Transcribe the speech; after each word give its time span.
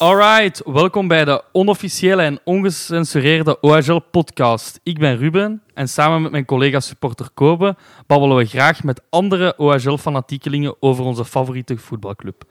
Alright, 0.00 0.62
welkom 0.64 1.08
bij 1.08 1.24
de 1.24 1.42
onofficiële 1.52 2.22
en 2.22 2.40
ongecensureerde 2.44 3.60
OHL-podcast. 3.60 4.80
Ik 4.82 4.98
ben 4.98 5.16
Ruben 5.16 5.62
en 5.74 5.88
samen 5.88 6.22
met 6.22 6.30
mijn 6.30 6.44
collega 6.44 6.80
supporter 6.80 7.28
Kobe 7.34 7.76
babbelen 8.06 8.36
we 8.36 8.44
graag 8.44 8.82
met 8.82 9.02
andere 9.10 9.54
OHL-fanatiekelingen 9.56 10.76
over 10.82 11.04
onze 11.04 11.24
favoriete 11.24 11.76
voetbalclub. 11.76 12.42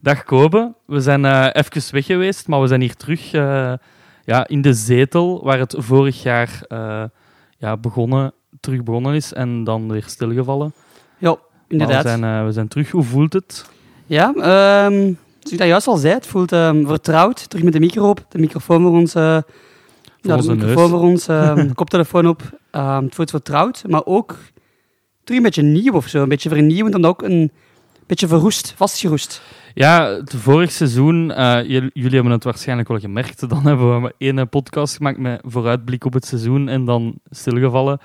Dag 0.00 0.24
Kobe, 0.24 0.74
we 0.86 1.00
zijn 1.00 1.24
uh, 1.24 1.48
even 1.52 1.92
weg 1.94 2.06
geweest, 2.06 2.48
maar 2.48 2.60
we 2.60 2.66
zijn 2.66 2.80
hier 2.80 2.96
terug 2.96 3.32
uh, 3.32 3.72
ja, 4.24 4.46
in 4.46 4.62
de 4.62 4.72
zetel 4.72 5.44
waar 5.44 5.58
het 5.58 5.74
vorig 5.78 6.22
jaar 6.22 6.60
uh, 6.68 7.04
ja, 7.58 7.76
begonnen, 7.76 8.32
terug 8.60 8.82
begonnen 8.82 9.14
is 9.14 9.32
en 9.32 9.64
dan 9.64 9.92
weer 9.92 10.04
stilgevallen. 10.06 10.72
Ja, 11.18 11.36
inderdaad. 11.68 12.02
We, 12.02 12.08
zijn, 12.08 12.44
we 12.44 12.52
zijn 12.52 12.68
terug. 12.68 12.90
Hoe 12.90 13.02
voelt 13.02 13.32
het? 13.32 13.70
Ja, 14.06 14.34
um 14.86 15.18
Zoals 15.44 15.52
ik 15.52 15.58
dat 15.58 15.68
juist 15.68 15.86
al 15.86 15.96
zei, 15.96 16.14
het 16.14 16.26
voelt 16.26 16.52
um, 16.52 16.86
vertrouwd. 16.86 17.48
Terug 17.48 17.64
met 17.64 17.72
de 17.72 17.80
micro 17.80 18.08
op, 18.08 18.26
de 18.28 18.38
microfoon 18.38 18.82
voor 18.82 18.90
ons. 18.90 19.14
Uh, 19.14 19.38
voor 20.22 20.30
ja, 20.30 20.36
de 20.36 20.54
microfoon 20.54 20.88
voor 20.88 21.00
ons, 21.00 21.24
de 21.24 21.70
koptelefoon 21.74 22.28
op. 22.28 22.42
Uh, 22.72 22.98
het 23.00 23.14
voelt 23.14 23.30
vertrouwd, 23.30 23.84
maar 23.88 24.04
ook 24.04 24.38
terug 25.24 25.38
een 25.38 25.42
beetje 25.42 25.62
nieuw 25.62 25.92
of 25.92 26.08
zo. 26.08 26.22
Een 26.22 26.28
beetje 26.28 26.48
vernieuwend 26.48 26.94
en 26.94 27.06
ook 27.06 27.22
een 27.22 27.52
beetje 28.06 28.28
verroest, 28.28 28.74
vastgeroest. 28.76 29.42
Ja, 29.74 30.06
het 30.08 30.34
vorig 30.36 30.72
seizoen, 30.72 31.26
jullie 31.66 32.14
hebben 32.14 32.32
het 32.32 32.44
waarschijnlijk 32.44 32.88
wel 32.88 32.98
gemerkt, 32.98 33.48
dan 33.48 33.62
hebben 33.68 34.02
we 34.02 34.14
één 34.18 34.48
podcast 34.48 34.96
gemaakt 34.96 35.18
met 35.18 35.40
vooruitblik 35.42 36.04
op 36.04 36.12
het 36.12 36.26
seizoen 36.26 36.68
en 36.68 36.84
dan 36.84 37.14
stilgevallen. 37.30 37.98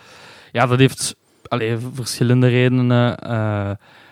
Ja, 0.52 0.66
dat 0.66 0.80
heeft 0.80 1.16
allee, 1.48 1.78
verschillende 1.94 2.48
redenen. 2.48 3.18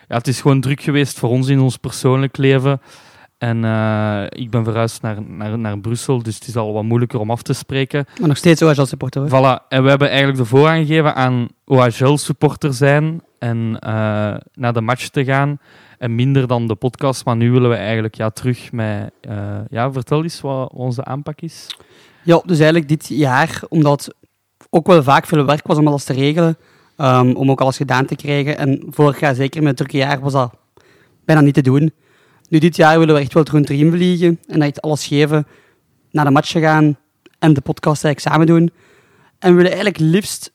ja, 0.07 0.16
het 0.16 0.27
is 0.27 0.41
gewoon 0.41 0.62
druk 0.62 0.82
geweest 0.82 1.20
voor 1.20 1.29
ons 1.29 1.48
in 1.48 1.60
ons 1.60 1.77
persoonlijk 1.77 2.38
leven. 2.38 2.82
En 3.38 3.63
uh, 3.63 4.24
ik 4.30 4.49
ben 4.49 4.63
verhuisd 4.63 5.02
naar, 5.02 5.21
naar, 5.21 5.60
naar 5.60 5.80
Brussel, 5.80 6.24
dus 6.24 6.35
het 6.35 6.48
is 6.48 6.55
al 6.55 6.74
wat 6.74 6.84
moeilijker 6.84 7.20
om 7.20 7.32
af 7.32 7.41
te 7.41 7.54
spreken. 7.54 8.05
Maar 8.20 8.27
nog 8.27 8.38
steeds 8.38 8.62
OHL-supporter. 8.62 9.27
Voilà. 9.27 9.68
En 9.70 9.84
we 9.84 9.90
hebben 9.90 10.07
eigenlijk 10.10 10.38
de 10.38 10.46
voorrang 10.46 10.88
gegeven 10.88 11.16
aan 11.16 11.48
OHL-supporter 11.66 12.74
zijn 12.74 13.21
en 13.40 13.57
uh, 13.57 13.79
naar 14.54 14.74
de 14.74 14.82
match 14.82 15.07
te 15.07 15.24
gaan. 15.24 15.60
En 15.98 16.16
minder 16.16 16.48
dan 16.48 16.68
de 16.68 16.76
podcast. 16.76 17.26
Maar 17.26 17.35
nu 17.35 17.52
willen 17.52 17.70
we 17.70 17.76
eigenlijk 17.76 18.16
ja, 18.16 18.29
terug 18.29 18.71
met... 18.71 19.12
Uh, 19.29 19.57
ja, 19.70 19.91
vertel 19.91 20.24
eens 20.24 20.41
wat 20.41 20.72
onze 20.72 21.04
aanpak 21.04 21.41
is. 21.41 21.68
Ja, 22.24 22.41
dus 22.46 22.57
eigenlijk 22.57 22.88
dit 22.88 23.07
jaar, 23.07 23.62
omdat 23.70 24.13
ook 24.70 24.88
wel 24.88 25.04
vaak 25.04 25.26
veel 25.26 25.46
werk 25.46 25.68
was 25.68 25.77
om 25.77 25.88
alles 25.88 26.04
te 26.04 26.13
regelen. 26.13 26.57
Um, 26.98 27.35
om 27.35 27.51
ook 27.51 27.62
alles 27.62 27.77
gedaan 27.77 28.05
te 28.05 28.16
krijgen. 28.16 28.57
En 28.57 28.84
vorig 28.90 29.20
jaar, 29.20 29.35
zeker 29.35 29.60
met 29.60 29.68
het 29.68 29.77
drukke 29.77 29.98
jaar, 29.98 30.20
was 30.20 30.34
dat 30.34 30.54
bijna 31.26 31.41
niet 31.41 31.54
te 31.54 31.62
doen. 31.62 31.94
Nu, 32.48 32.59
dit 32.59 32.76
jaar 32.76 32.99
willen 32.99 33.15
we 33.15 33.21
echt 33.21 33.34
wel 33.34 33.43
rond 33.51 33.70
erin 33.70 33.91
vliegen 33.91 34.40
en 34.48 34.62
echt 34.62 34.81
alles 34.81 35.07
geven, 35.07 35.48
naar 36.12 36.26
de 36.26 36.31
match 36.31 36.51
gaan 36.51 36.98
en 37.39 37.54
de 37.54 37.62
podcast 37.62 38.04
eigenlijk 38.04 38.35
samen 38.35 38.48
doen. 38.48 38.71
En 39.39 39.49
we 39.49 39.55
willen 39.55 39.71
eigenlijk 39.71 39.99
liefst 39.99 40.51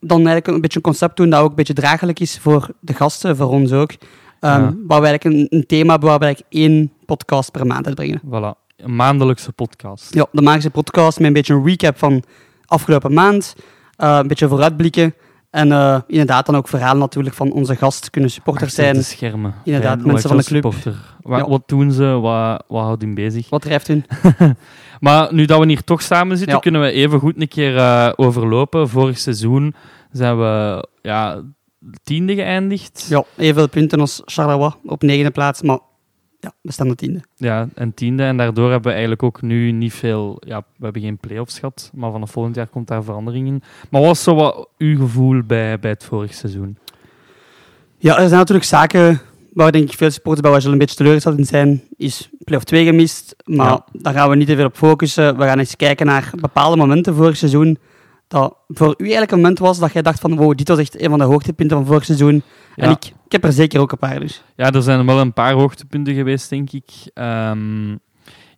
dan 0.00 0.16
eigenlijk 0.16 0.46
een 0.46 0.60
beetje 0.60 0.78
een 0.78 0.84
concept 0.84 1.16
doen 1.16 1.30
dat 1.30 1.40
ook 1.40 1.48
een 1.48 1.54
beetje 1.54 1.72
draaglijk 1.72 2.20
is 2.20 2.38
voor 2.38 2.68
de 2.80 2.94
gasten, 2.94 3.36
voor 3.36 3.48
ons 3.48 3.72
ook. 3.72 3.90
Um, 3.90 4.84
Waar 4.86 5.00
we 5.00 5.06
eigenlijk 5.06 5.24
een, 5.24 5.46
een, 5.50 5.66
thema 5.66 5.90
hebben 5.90 6.08
waar 6.08 6.18
we 6.18 6.24
eigenlijk 6.24 6.54
één 6.54 6.92
podcast 7.06 7.50
per 7.50 7.66
maand 7.66 7.86
uitbrengen. 7.86 8.20
Voilà, 8.26 8.74
een 8.76 8.96
maandelijkse 8.96 9.52
podcast. 9.52 10.14
Ja, 10.14 10.26
de 10.32 10.42
maandelijkse 10.42 10.70
podcast 10.70 11.18
met 11.18 11.26
een 11.26 11.32
beetje 11.32 11.54
een 11.54 11.66
recap 11.66 11.98
van 11.98 12.22
afgelopen 12.66 13.12
maand, 13.12 13.54
uh, 13.98 14.18
een 14.20 14.28
beetje 14.28 14.48
vooruitblikken. 14.48 15.14
En 15.52 15.68
uh, 15.68 15.98
inderdaad 16.06 16.46
dan 16.46 16.56
ook 16.56 16.68
verhalen 16.68 16.98
natuurlijk 16.98 17.34
van 17.34 17.52
onze 17.52 17.76
gast 17.76 18.10
kunnen 18.10 18.30
supporters 18.30 18.74
zijn. 18.74 18.94
de 18.94 19.02
schermen. 19.02 19.54
Inderdaad, 19.64 20.04
mensen 20.04 20.28
van 20.28 20.38
de 20.38 20.44
club. 20.44 20.62
Wat, 20.62 20.74
ja. 21.38 21.48
wat, 21.48 21.62
doen 21.66 21.92
ze? 21.92 22.04
Wat, 22.04 22.64
wat 22.68 22.82
houdt 22.82 23.02
hen 23.02 23.14
bezig? 23.14 23.48
Wat 23.48 23.62
drijft 23.62 23.86
hun? 23.86 24.04
maar 25.00 25.34
nu 25.34 25.44
dat 25.44 25.60
we 25.60 25.66
hier 25.66 25.84
toch 25.84 26.02
samen 26.02 26.36
zitten, 26.36 26.54
ja. 26.54 26.60
kunnen 26.60 26.80
we 26.80 26.90
even 26.90 27.18
goed 27.18 27.40
een 27.40 27.48
keer 27.48 27.74
uh, 27.74 28.12
overlopen. 28.16 28.88
Vorig 28.88 29.18
seizoen 29.18 29.74
zijn 30.10 30.38
we 30.38 30.86
ja, 31.02 31.42
tiende 32.02 32.34
geëindigd. 32.34 33.06
Ja, 33.08 33.24
evenveel 33.36 33.68
punten 33.68 34.00
als 34.00 34.22
Charleroi 34.24 34.72
op 34.84 35.02
negende 35.02 35.30
plaats, 35.30 35.62
maar 35.62 35.78
ja, 36.42 36.52
we 36.60 36.72
staan 36.72 36.88
de 36.88 36.94
tiende. 36.94 37.20
Ja, 37.36 37.68
en 37.74 37.94
tiende. 37.94 38.22
En 38.22 38.36
daardoor 38.36 38.70
hebben 38.70 38.86
we 38.86 38.90
eigenlijk 38.90 39.22
ook 39.22 39.42
nu 39.42 39.70
niet 39.72 39.92
veel... 39.92 40.42
Ja, 40.46 40.58
we 40.76 40.84
hebben 40.84 41.02
geen 41.02 41.18
play-offs 41.18 41.58
gehad, 41.58 41.90
maar 41.94 42.12
vanaf 42.12 42.30
volgend 42.30 42.54
jaar 42.54 42.66
komt 42.66 42.88
daar 42.88 43.04
verandering 43.04 43.46
in. 43.46 43.62
Maar 43.90 44.00
wat 44.00 44.10
was 44.10 44.22
zo 44.22 44.34
wat 44.34 44.68
uw 44.78 44.96
gevoel 44.96 45.42
bij, 45.42 45.78
bij 45.78 45.90
het 45.90 46.04
vorige 46.04 46.34
seizoen? 46.34 46.76
Ja, 47.98 48.18
er 48.18 48.28
zijn 48.28 48.38
natuurlijk 48.38 48.66
zaken 48.66 49.20
waar 49.52 49.72
denk 49.72 49.90
ik 49.90 49.96
veel 49.96 50.10
supporters 50.10 50.48
bij 50.48 50.60
wel 50.60 50.72
een 50.72 50.78
beetje 50.78 50.96
teleurgesteld 50.96 51.38
in 51.38 51.46
zijn. 51.46 51.82
Is 51.96 52.28
play-off 52.44 52.66
2 52.66 52.84
gemist, 52.84 53.36
maar 53.44 53.70
ja. 53.70 53.84
daar 53.92 54.14
gaan 54.14 54.30
we 54.30 54.36
niet 54.36 54.46
te 54.46 54.56
veel 54.56 54.64
op 54.64 54.76
focussen. 54.76 55.36
We 55.36 55.44
gaan 55.44 55.58
eens 55.58 55.76
kijken 55.76 56.06
naar 56.06 56.32
bepaalde 56.40 56.76
momenten 56.76 57.14
vorig 57.14 57.36
seizoen 57.36 57.78
dat 58.32 58.56
voor 58.68 58.94
u 58.96 59.02
eigenlijk 59.02 59.32
een 59.32 59.40
moment 59.40 59.58
was 59.58 59.78
dat 59.78 59.92
jij 59.92 60.02
dacht 60.02 60.20
van 60.20 60.36
wow, 60.36 60.56
dit 60.56 60.68
was 60.68 60.78
echt 60.78 61.02
een 61.02 61.10
van 61.10 61.18
de 61.18 61.24
hoogtepunten 61.24 61.76
van 61.76 61.86
vorig 61.86 62.04
seizoen. 62.04 62.42
Ja. 62.74 62.84
En 62.84 62.90
ik, 62.90 63.04
ik 63.04 63.32
heb 63.32 63.44
er 63.44 63.52
zeker 63.52 63.80
ook 63.80 63.92
een 63.92 63.98
paar 63.98 64.20
dus. 64.20 64.44
Ja, 64.56 64.70
er 64.70 64.82
zijn 64.82 65.06
wel 65.06 65.20
een 65.20 65.32
paar 65.32 65.52
hoogtepunten 65.52 66.14
geweest, 66.14 66.50
denk 66.50 66.72
ik. 66.72 66.90
Um, 67.14 68.00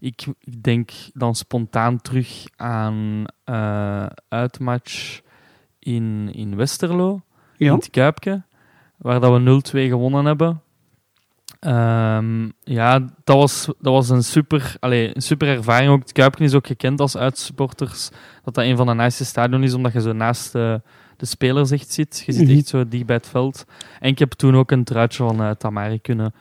ik, 0.01 0.27
ik, 0.41 0.63
denk 0.63 0.91
dan 1.13 1.35
spontaan 1.35 2.01
terug 2.01 2.45
aan 2.57 3.25
uh, 3.45 4.07
uitmatch 4.29 5.21
in, 5.79 6.31
in 6.33 6.57
Westerlo, 6.57 7.21
ja. 7.57 7.67
in 7.67 7.75
het 7.75 7.91
Kuipke, 7.91 8.43
waar 8.97 9.21
dat 9.21 9.43
we 9.43 9.87
0-2 9.87 9.89
gewonnen 9.89 10.25
hebben. 10.25 10.63
Um, 11.67 12.53
ja, 12.61 12.99
dat 13.25 13.37
was, 13.37 13.65
dat 13.65 13.93
was 13.93 14.09
een, 14.09 14.23
super, 14.23 14.77
allez, 14.81 15.11
een 15.15 15.23
super 15.23 15.49
ervaring. 15.49 15.91
Ook, 15.91 16.01
het 16.01 16.13
Kuipken 16.13 16.45
is 16.45 16.55
ook 16.55 16.67
gekend 16.67 17.01
als 17.01 17.17
uitsupporters. 17.17 18.09
Dat 18.45 18.55
dat 18.55 18.65
een 18.65 18.77
van 18.77 18.87
de 18.87 18.95
nice 18.95 19.25
stadion 19.25 19.63
is, 19.63 19.75
omdat 19.75 19.93
je 19.93 20.01
zo 20.01 20.13
naast 20.13 20.53
de, 20.53 20.81
de 21.17 21.27
spelers 21.27 21.71
echt 21.71 21.91
zit. 21.91 22.23
Je 22.27 22.33
zit 22.33 22.47
-hmm. 22.47 22.57
echt 22.57 22.67
zo 22.67 22.89
dicht 22.89 23.07
bij 23.07 23.17
het 23.17 23.29
veld. 23.29 23.65
En 24.01 24.09
ik 24.09 24.19
heb 24.19 24.33
toen 24.33 24.57
ook 24.57 24.71
een 24.71 24.85
truitje 24.85 25.25
van 25.25 25.43
uh, 25.43 25.51
Tamari 25.51 26.01
kunnen 26.01 26.35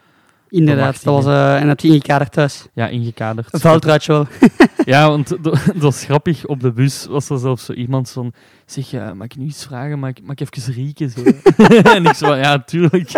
Inderdaad, 0.54 1.04
dat 1.04 1.14
was, 1.14 1.26
uh, 1.26 1.62
en 1.62 1.68
heb 1.68 1.80
je 1.80 1.88
ingekaderd 1.88 2.32
thuis? 2.32 2.68
Ja, 2.74 2.88
ingekaderd. 2.88 3.54
Een 3.54 3.60
veldruitje 3.60 4.14
wel. 4.14 4.28
ja, 4.86 5.10
want 5.10 5.28
dat 5.44 5.76
was 5.78 6.04
grappig. 6.04 6.46
Op 6.46 6.60
de 6.60 6.72
bus 6.72 7.06
was 7.10 7.30
er 7.30 7.40
zelfs 7.40 7.66
zo 7.66 7.74
iemand 7.74 8.10
van... 8.10 8.34
Zeg, 8.66 8.94
uh, 8.94 9.12
mag 9.12 9.26
ik 9.26 9.36
nu 9.36 9.46
iets 9.46 9.66
vragen? 9.66 10.00
Mag, 10.00 10.12
mag 10.24 10.36
ik 10.36 10.58
even 10.58 10.74
rieken? 10.74 11.10
Zo? 11.10 11.24
en 11.96 12.06
ik 12.06 12.14
zo 12.14 12.36
ja, 12.36 12.60
tuurlijk. 12.60 13.12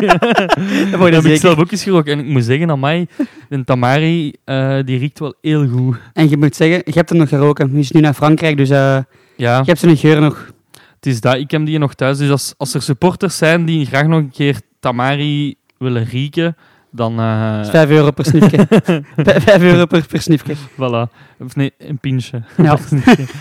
dat 0.91 1.13
heb 1.13 1.23
ik 1.23 1.39
zelf 1.39 1.59
ook 1.59 1.71
eens 1.71 1.83
geroken. 1.83 2.13
En 2.13 2.19
ik 2.19 2.25
moet 2.25 2.43
zeggen, 2.43 2.69
aan 2.69 2.79
mij, 2.79 3.07
de 3.49 3.63
Tamari, 3.63 4.33
uh, 4.45 4.79
die 4.85 4.99
riekt 4.99 5.19
wel 5.19 5.33
heel 5.41 5.67
goed. 5.67 5.97
En 6.13 6.29
je 6.29 6.37
moet 6.37 6.55
zeggen, 6.55 6.81
je 6.85 6.93
hebt 6.93 7.09
hem 7.09 7.17
nog 7.17 7.29
geroken. 7.29 7.71
Je 7.71 7.79
is 7.79 7.91
nu 7.91 8.01
naar 8.01 8.13
Frankrijk, 8.13 8.57
dus 8.57 8.69
ja. 8.69 9.05
je 9.35 9.45
hebt 9.45 9.79
zijn 9.79 9.97
geur 9.97 10.21
nog. 10.21 10.53
Het 10.95 11.05
is 11.05 11.21
dat, 11.21 11.35
ik 11.35 11.51
heb 11.51 11.65
die 11.65 11.77
nog 11.77 11.93
thuis. 11.93 12.17
Dus 12.17 12.29
als, 12.29 12.53
als 12.57 12.73
er 12.73 12.81
supporters 12.81 13.37
zijn 13.37 13.65
die 13.65 13.85
graag 13.85 14.07
nog 14.07 14.19
een 14.19 14.31
keer 14.31 14.61
Tamari 14.79 15.55
willen 15.77 16.03
rieken 16.03 16.55
dan... 16.95 17.19
Uh... 17.19 17.65
5 17.65 17.89
euro 17.89 18.11
per 18.11 18.25
sniefje. 18.25 18.67
5 19.15 19.61
euro 19.61 19.85
per, 19.85 20.05
per 20.07 20.21
sniefje. 20.21 20.55
Voilà. 20.55 21.11
Of 21.39 21.55
nee, 21.55 21.73
een 21.77 21.97
pintje. 21.97 22.43
Ja. 22.57 22.77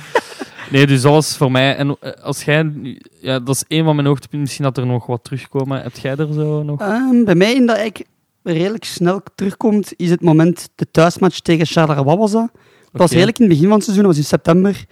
nee, 0.70 0.87
dus 0.87 1.04
alles 1.04 1.37
voor 1.37 1.50
mij. 1.50 1.76
En 1.76 1.98
als 2.22 2.44
jij... 2.44 2.72
Ja, 3.20 3.38
dat 3.38 3.54
is 3.54 3.64
één 3.69 3.84
van 3.84 3.94
mijn 3.94 4.06
hoogtepunten. 4.06 4.41
Misschien 4.41 4.64
dat 4.64 4.78
er 4.78 4.87
nog 4.87 5.06
wat 5.06 5.25
terugkomen. 5.25 5.82
Heb 5.82 5.97
jij 5.97 6.16
er 6.16 6.32
zo 6.32 6.62
nog? 6.62 6.81
Um, 6.81 7.25
bij 7.25 7.34
mij, 7.34 7.54
in 7.54 7.66
dat 7.66 7.78
ik 7.78 8.04
redelijk 8.43 8.84
snel 8.84 9.22
terugkomt, 9.34 9.93
is 9.97 10.10
het 10.10 10.20
moment 10.20 10.69
de 10.75 10.91
thuismatch 10.91 11.38
tegen 11.38 11.66
Charleroi 11.66 12.16
was 12.16 12.32
dat. 12.32 12.50
Dat 12.93 13.00
was 13.03 13.10
redelijk 13.10 13.38
in 13.38 13.44
het 13.44 13.53
begin 13.54 13.69
van 13.69 13.76
het 13.76 13.84
seizoen. 13.84 14.06
Dat 14.06 14.16
was 14.16 14.22
in 14.25 14.28
september. 14.28 14.84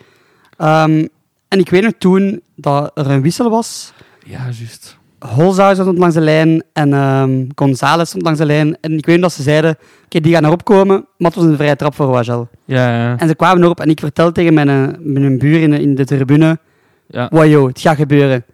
Um, 0.58 1.08
en 1.48 1.58
ik 1.58 1.68
weet 1.68 1.82
nog 1.82 1.92
toen 1.98 2.42
dat 2.56 2.90
er 2.94 3.10
een 3.10 3.22
wissel 3.22 3.50
was. 3.50 3.92
Ja, 4.24 4.44
juist. 4.44 5.00
Holzhauer 5.22 5.74
stond 5.74 5.98
langs 5.98 6.14
de 6.14 6.20
lijn 6.20 6.62
en 6.72 6.92
um, 6.92 7.46
González 7.54 8.08
stond 8.08 8.22
langs 8.22 8.38
de 8.38 8.46
lijn. 8.46 8.76
En 8.80 8.98
ik 8.98 9.06
weet 9.06 9.20
dat 9.20 9.32
ze 9.32 9.42
zeiden, 9.42 9.70
oké, 9.70 9.80
okay, 10.04 10.20
die 10.20 10.32
gaan 10.32 10.44
erop 10.44 10.64
komen, 10.64 11.06
maar 11.19 11.30
het 11.30 11.34
was 11.34 11.44
een 11.44 11.56
vrije 11.56 11.76
trap 11.76 11.94
voor 11.94 12.06
Wagel. 12.06 12.48
Ja, 12.64 12.88
ja. 12.88 13.19
En 13.19 13.28
ze 13.28 13.34
kwamen 13.34 13.62
erop 13.62 13.80
en 13.80 13.88
ik 13.88 14.00
vertelde 14.00 14.32
tegen 14.32 14.54
mijn, 14.54 14.96
mijn 15.00 15.38
buur 15.38 15.60
in 15.60 15.70
de, 15.70 15.80
in 15.80 15.94
de 15.94 16.04
tribune, 16.04 16.58
ja. 17.06 17.28
wow, 17.30 17.66
het 17.66 17.80
gaat 17.80 17.96
gebeuren. 17.96 18.44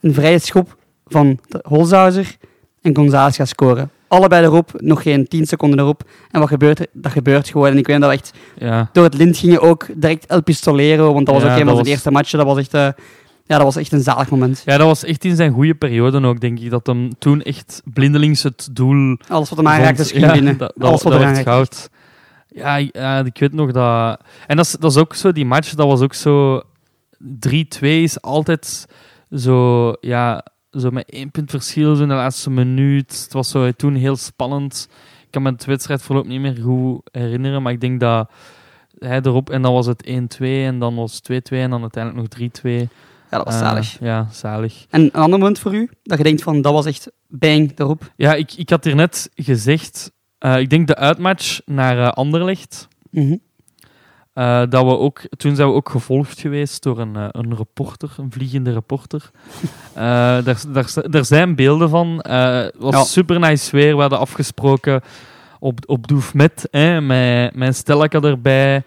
Een 0.00 0.14
vrije 0.14 0.38
schop 0.38 0.76
van 1.06 1.38
Holzhauer 1.62 2.36
en 2.82 2.96
González 2.96 3.36
gaat 3.36 3.48
scoren. 3.48 3.90
Allebei 4.08 4.44
erop, 4.44 4.70
nog 4.76 5.02
geen 5.02 5.28
10 5.28 5.46
seconden 5.46 5.78
erop. 5.78 6.02
En 6.30 6.40
wat 6.40 6.48
gebeurt 6.48 6.78
er? 6.78 6.86
Dat 6.92 7.12
gebeurt 7.12 7.48
gewoon. 7.48 7.68
En 7.68 7.78
ik 7.78 7.86
weet 7.86 8.00
dat 8.00 8.10
we 8.10 8.16
echt 8.16 8.32
ja. 8.58 8.88
door 8.92 9.04
het 9.04 9.14
lint 9.14 9.36
gingen 9.36 9.60
ook 9.60 9.86
direct 9.94 10.26
El 10.26 10.42
Pistolero, 10.42 11.12
want 11.12 11.26
dat 11.26 11.34
was 11.34 11.44
ja, 11.44 11.52
ook 11.52 11.58
een 11.58 11.66
van 11.66 11.74
was... 11.74 11.84
de 11.84 11.90
eerste 11.90 12.10
matchen. 12.10 12.38
Dat 12.38 12.46
was 12.46 12.58
echt... 12.58 12.74
Uh, 12.74 12.88
ja, 13.46 13.56
dat 13.56 13.62
was 13.62 13.76
echt 13.76 13.92
een 13.92 14.00
zalig 14.00 14.30
moment. 14.30 14.62
Ja, 14.64 14.76
dat 14.76 14.86
was 14.86 15.04
echt 15.04 15.24
in 15.24 15.36
zijn 15.36 15.52
goede 15.52 15.74
periode 15.74 16.26
ook, 16.26 16.40
denk 16.40 16.58
ik. 16.58 16.70
Dat 16.70 16.86
hem 16.86 17.18
toen 17.18 17.42
echt 17.42 17.82
blindelings 17.84 18.42
het 18.42 18.68
doel... 18.72 19.18
Alles 19.28 19.48
wat 19.48 19.58
hem 19.58 19.68
aanraakte, 19.68 20.04
ging 20.04 20.32
binnen. 20.32 20.58
Dat, 20.58 20.72
dat, 20.76 20.88
Alles 20.88 21.02
wat 21.02 21.12
dat 21.12 21.22
werd 21.22 21.38
goud. 21.38 21.90
Ja, 22.48 22.76
ja, 22.76 23.24
ik 23.24 23.38
weet 23.38 23.52
nog 23.52 23.72
dat... 23.72 24.20
En 24.46 24.56
dat 24.56 24.64
is, 24.64 24.72
dat 24.72 24.90
is 24.90 24.96
ook 24.96 25.14
zo, 25.14 25.32
die 25.32 25.46
match, 25.46 25.74
dat 25.74 25.86
was 25.86 26.00
ook 26.00 26.14
zo... 26.14 26.62
3-2 27.48 27.58
is 27.80 28.20
altijd 28.20 28.86
zo, 29.30 29.92
ja, 30.00 30.44
zo 30.70 30.90
met 30.90 31.10
één 31.10 31.30
punt 31.30 31.50
verschil 31.50 31.94
zo 31.94 32.02
in 32.02 32.08
de 32.08 32.14
laatste 32.14 32.50
minuut. 32.50 33.22
Het 33.22 33.32
was 33.32 33.50
zo 33.50 33.70
toen 33.70 33.94
heel 33.94 34.16
spannend. 34.16 34.88
Ik 35.22 35.30
kan 35.30 35.42
me 35.42 35.50
het 35.50 35.64
wedstrijdverloop 35.64 36.26
niet 36.26 36.40
meer 36.40 36.56
goed 36.62 37.00
herinneren, 37.12 37.62
maar 37.62 37.72
ik 37.72 37.80
denk 37.80 38.00
dat 38.00 38.30
hij 38.98 39.20
erop, 39.22 39.50
en 39.50 39.62
dan 39.62 39.72
was 39.72 39.86
het 39.86 40.06
1-2 40.06 40.10
en 40.38 40.78
dan 40.78 40.94
was 40.94 41.20
het 41.22 41.52
2-2 41.52 41.56
en 41.56 41.70
dan 41.70 41.80
uiteindelijk 41.80 42.36
nog 42.38 42.50
3-2. 42.84 42.88
Ja, 43.30 43.36
dat 43.36 43.44
was 43.46 43.54
Eh, 43.54 43.60
zalig. 43.60 43.96
ja, 44.00 44.26
zalig. 44.32 44.86
En 44.90 45.00
een 45.00 45.12
ander 45.12 45.38
moment 45.38 45.58
voor 45.58 45.74
u, 45.74 45.90
dat 46.02 46.18
je 46.18 46.24
denkt 46.24 46.42
van, 46.42 46.62
dat 46.62 46.72
was 46.72 46.86
echt 46.86 47.10
bang 47.28 47.72
erop. 47.78 48.12
Ja, 48.16 48.34
ik, 48.34 48.52
ik 48.52 48.70
had 48.70 48.84
hier 48.84 48.94
net 48.94 49.30
gezegd, 49.34 50.12
eh, 50.38 50.58
ik 50.58 50.70
denk 50.70 50.86
de 50.86 50.96
uitmatch 50.96 51.60
naar 51.64 51.98
eh, 51.98 52.08
Anderlecht, 52.12 52.88
Mhm. 53.10 53.36
dat 54.68 54.84
we 54.84 54.98
ook, 54.98 55.20
toen 55.36 55.54
zijn 55.56 55.68
we 55.68 55.74
ook 55.74 55.88
gevolgd 55.88 56.40
geweest 56.40 56.82
door 56.82 56.98
een, 56.98 57.14
een 57.30 57.56
reporter, 57.56 58.10
een 58.16 58.32
vliegende 58.32 58.72
reporter. 58.72 59.30
Daar, 59.94 60.42
daar, 60.72 60.92
daar 61.10 61.24
zijn 61.24 61.54
beelden 61.54 61.88
van. 61.88 62.08
Het 62.28 62.74
was 62.78 62.94
Ja. 62.94 63.02
super 63.04 63.38
nice 63.40 63.64
sfeer. 63.64 63.94
We 63.94 64.00
hadden 64.00 64.18
afgesproken 64.18 65.00
op, 65.58 65.78
op 65.86 66.06
Doefmet, 66.08 66.68
hè, 66.70 67.00
met 67.00 67.54
mijn 67.56 67.74
stelletje 67.74 68.20
erbij. 68.20 68.82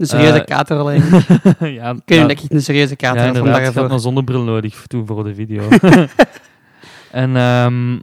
Een 0.00 0.06
serieuze 0.06 0.38
Eh, 0.38 0.44
kater 0.44 0.78
alleen. 0.78 1.02
ja, 1.80 1.92
Kun 1.92 2.02
je 2.04 2.14
ja, 2.14 2.26
denk 2.26 2.40
ik 2.40 2.52
een 2.52 2.62
serieuze 2.62 2.94
ja, 2.96 2.96
kater 2.96 3.26
van 3.26 3.36
inderdaad. 3.36 3.68
Ik 3.68 3.74
had 3.74 3.90
een 3.90 4.00
zonnebril 4.00 4.42
nodig 4.42 4.86
toen 4.86 5.06
voor 5.06 5.24
de 5.24 5.34
video. 5.34 5.68
en 7.22 7.36
ehm, 7.36 7.98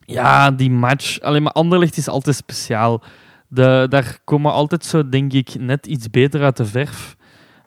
ja, 0.00 0.50
die 0.50 0.70
match. 0.70 1.20
Alleen 1.20 1.42
maar 1.42 1.52
Anderlecht 1.52 1.96
is 1.96 2.08
altijd 2.08 2.36
speciaal. 2.36 3.02
De, 3.48 3.86
daar 3.88 4.18
komen 4.24 4.52
altijd 4.52 4.84
zo, 4.84 5.08
denk 5.08 5.32
ik, 5.32 5.54
net 5.58 5.86
iets 5.86 6.10
beter 6.10 6.42
uit 6.42 6.56
de 6.56 6.64
verf. 6.64 7.16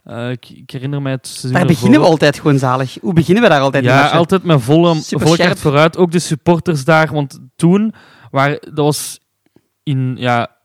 Eh, 0.04 0.30
ik, 0.30 0.50
ik 0.50 0.70
herinner 0.72 1.02
mij 1.02 1.12
het 1.12 1.28
seizoen 1.28 1.54
Daar 1.54 1.66
beginnen 1.66 2.00
we 2.00 2.06
altijd 2.06 2.40
gewoon 2.40 2.58
zalig. 2.58 2.98
Hoe 3.02 3.14
beginnen 3.14 3.44
we 3.44 3.50
daar 3.50 3.62
altijd? 3.62 3.84
Ja, 3.84 4.10
altijd 4.10 4.44
met 4.44 4.62
volle, 4.62 4.96
scherp. 4.96 5.58
vooruit. 5.58 5.98
Ook 5.98 6.12
de 6.12 6.20
supporters 6.20 6.84
daar. 6.84 7.14
Want 7.14 7.40
toen, 7.56 7.94
waar, 8.32 8.50
dat 8.50 8.86
was 8.86 9.20
in 9.84 10.16
ja, 10.18 10.59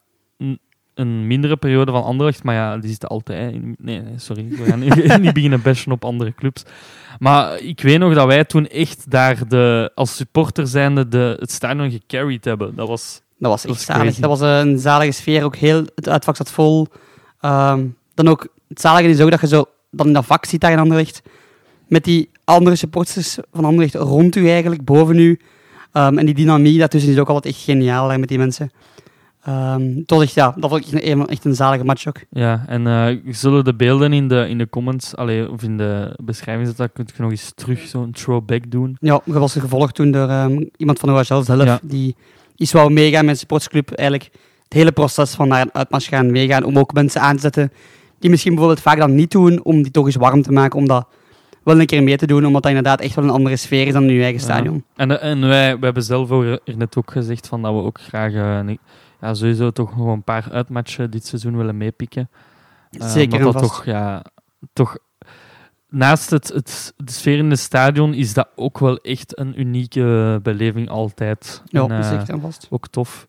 een, 0.95 1.27
mindere 1.27 1.57
periode 1.57 1.93
van 1.93 2.05
Anderlecht. 2.05 2.43
Maar 2.43 2.55
ja, 2.55 2.79
die 2.79 2.91
zitten 2.91 3.09
altijd... 3.09 3.53
in- 3.53 3.77
Nee, 3.79 4.01
nee, 4.01 4.13
sorry. 4.17 4.49
We 4.49 4.65
gaan 4.65 4.79
niet, 5.23 5.33
beginnen 5.35 5.63
bashen 5.63 5.93
op 5.93 6.05
andere 6.05 6.35
clubs. 6.35 6.63
Maar 7.19 7.61
ik 7.61 7.81
weet 7.81 7.99
nog 7.99 8.15
dat 8.15 8.27
wij 8.27 8.45
toen 8.45 8.67
echt 8.69 9.11
daar 9.11 9.49
de, 9.49 9.91
als 9.95 10.17
supporter 10.17 10.67
zijnde 10.67 11.09
de, 11.09 11.37
het 11.41 11.51
stadion 11.51 11.91
gecarried 11.91 12.45
hebben. 12.45 12.75
Dat 12.75 12.89
was... 12.89 13.23
Dat 13.39 13.51
was 13.51 13.67
echt 13.67 13.81
zalig. 13.81 14.17
Dat 14.17 14.39
was 14.39 14.41
een 14.65 14.79
zalige 14.79 15.13
sfeer. 15.13 15.45
Ook 15.45 15.57
heel, 15.57 15.85
het 15.95 16.09
uitvak 16.09 16.37
zat 16.37 16.51
vol. 16.51 16.87
Ehm, 17.41 17.87
dan 18.15 18.29
ook, 18.29 18.49
het 18.69 18.81
zalige 18.81 19.09
is 19.09 19.21
ook 19.21 19.31
dat 19.31 19.41
je 19.41 19.47
zo 19.47 19.65
dan 19.91 20.07
in 20.07 20.13
dat 20.13 20.25
vak 20.25 20.45
zit 20.45 20.61
daar 20.61 20.73
in 20.73 20.79
Anderlecht. 20.79 21.23
Met 21.89 22.05
die 22.05 22.31
andere 22.45 22.77
supporters 22.77 23.39
van 23.53 23.65
Anderlecht 23.65 23.95
rond 23.95 24.37
u 24.37 24.49
eigenlijk, 24.49 24.85
boven 24.85 25.19
u. 25.19 25.41
Ehm, 25.93 26.19
en 26.19 26.27
die 26.27 26.35
dynamiek 26.35 26.79
daartussen 26.79 27.13
is 27.13 27.19
ook 27.19 27.29
altijd 27.29 27.55
echt 27.55 27.65
geniaal 27.65 28.19
met 28.19 28.29
die 28.29 28.39
mensen. 28.39 28.71
Ehm 29.45 29.97
het 29.97 30.11
was 30.11 30.23
echt, 30.23 30.35
ja, 30.35 30.55
dat 30.57 30.71
vond 30.71 30.87
ik 30.87 30.93
echt 31.01 31.13
een, 31.13 31.27
echt 31.27 31.45
een 31.45 31.55
zalige 31.55 31.85
match 31.85 32.07
ook. 32.07 32.17
Ja, 32.31 32.65
en 32.67 32.87
eh 32.87 33.17
zullen 33.35 33.65
de 33.65 33.75
beelden 33.75 34.13
in 34.13 34.29
de, 34.29 34.49
in 34.49 34.59
de 34.59 34.69
comments, 34.69 35.17
allee, 35.17 35.51
of 35.51 35.63
in 35.63 35.77
de 35.77 36.17
beschrijving 36.23 36.67
zetten, 36.67 36.93
kun 36.93 37.07
je 37.17 37.23
nog 37.23 37.31
eens 37.31 37.53
terug 37.55 37.81
zo'n 37.87 38.11
throwback 38.11 38.71
doen. 38.71 38.97
Ja, 39.01 39.21
je 39.25 39.33
was 39.39 39.53
gevolgd 39.53 39.95
toen 39.95 40.11
door 40.11 40.29
ehm, 40.29 40.65
iemand 40.77 40.99
van 40.99 41.09
de 41.09 41.15
OHL 41.15 41.43
zelf. 41.43 41.65
Ja. 41.65 41.79
Die 41.83 42.17
is 42.57 42.73
wel 42.73 42.89
meegaan 42.89 43.25
met 43.25 43.35
de 43.35 43.41
sportsclub. 43.41 43.91
Eigenlijk 43.91 44.31
het 44.65 44.73
hele 44.73 44.93
proces 44.93 45.35
van 45.35 45.49
naar 45.49 45.61
een 45.61 45.75
uitmatch 45.75 46.09
gaan 46.09 46.31
meegaan. 46.31 46.65
Om 46.65 46.79
ook 46.79 46.93
mensen 46.93 47.21
aan 47.21 47.35
te 47.35 47.41
zetten 47.41 47.73
die 48.19 48.31
misschien 48.31 48.53
bijvoorbeeld 48.53 48.83
vaak 48.85 48.99
dan 48.99 49.15
niet 49.15 49.31
doen. 49.31 49.65
Om 49.65 49.83
die 49.83 49.91
toch 49.93 50.07
eens 50.07 50.17
warm 50.17 50.43
te 50.43 50.53
maken. 50.53 50.79
Om 50.79 50.87
dat 50.87 51.07
wel 51.63 51.81
een 51.81 51.87
keer 51.87 52.03
mee 52.03 52.17
te 52.17 52.27
doen. 52.27 52.47
Omdat 52.47 52.63
dat 52.63 52.71
inderdaad 52.73 53.01
echt 53.01 53.15
wel 53.15 53.25
een 53.25 53.31
andere 53.31 53.57
sfeer 53.57 53.87
is 53.87 53.93
dan 53.93 54.03
in 54.03 54.15
je 54.15 54.23
eigen 54.23 54.41
Ja. 54.41 54.45
stadion. 54.47 54.85
En, 54.97 55.21
eh, 55.21 55.31
en 55.31 55.41
wij, 55.41 55.79
we 55.79 55.85
hebben 55.85 56.03
zelf 56.03 56.31
ook 56.31 56.59
net 56.77 56.97
ook 56.97 57.11
gezegd 57.11 57.47
van 57.47 57.63
dat 57.63 57.73
we 57.73 57.81
ook 57.83 58.01
graag 58.01 58.33
eh, 58.33 58.61
ja, 59.25 59.35
sowieso 59.35 59.71
toch 59.71 59.97
nog 59.97 60.07
een 60.07 60.23
paar 60.23 60.49
uitmatchen 60.53 61.11
dit 61.11 61.27
seizoen 61.27 61.57
willen 61.57 61.77
meepikken. 61.77 62.31
Eh, 62.91 63.09
Zeker 63.09 63.39
dat 63.39 63.53
vast. 63.53 63.65
toch, 63.65 63.85
ja, 63.85 64.23
toch 64.73 64.97
naast 65.89 66.31
het, 66.31 66.49
het, 66.49 66.95
de 66.97 67.13
sfeer 67.13 67.39
in 67.39 67.51
het 67.51 67.59
stadion 67.59 68.15
is 68.15 68.35
dat 68.35 68.49
ook 68.57 68.79
wel 68.79 68.97
echt 68.97 69.39
een 69.39 69.61
unieke 69.61 70.41
beleving 70.43 70.89
altijd. 70.89 71.63
Ja, 71.65 71.87
En, 71.89 72.05
zeker 72.05 72.35
en 72.35 72.41
vast. 72.41 72.67
ook 72.71 72.89
tof. 72.89 73.27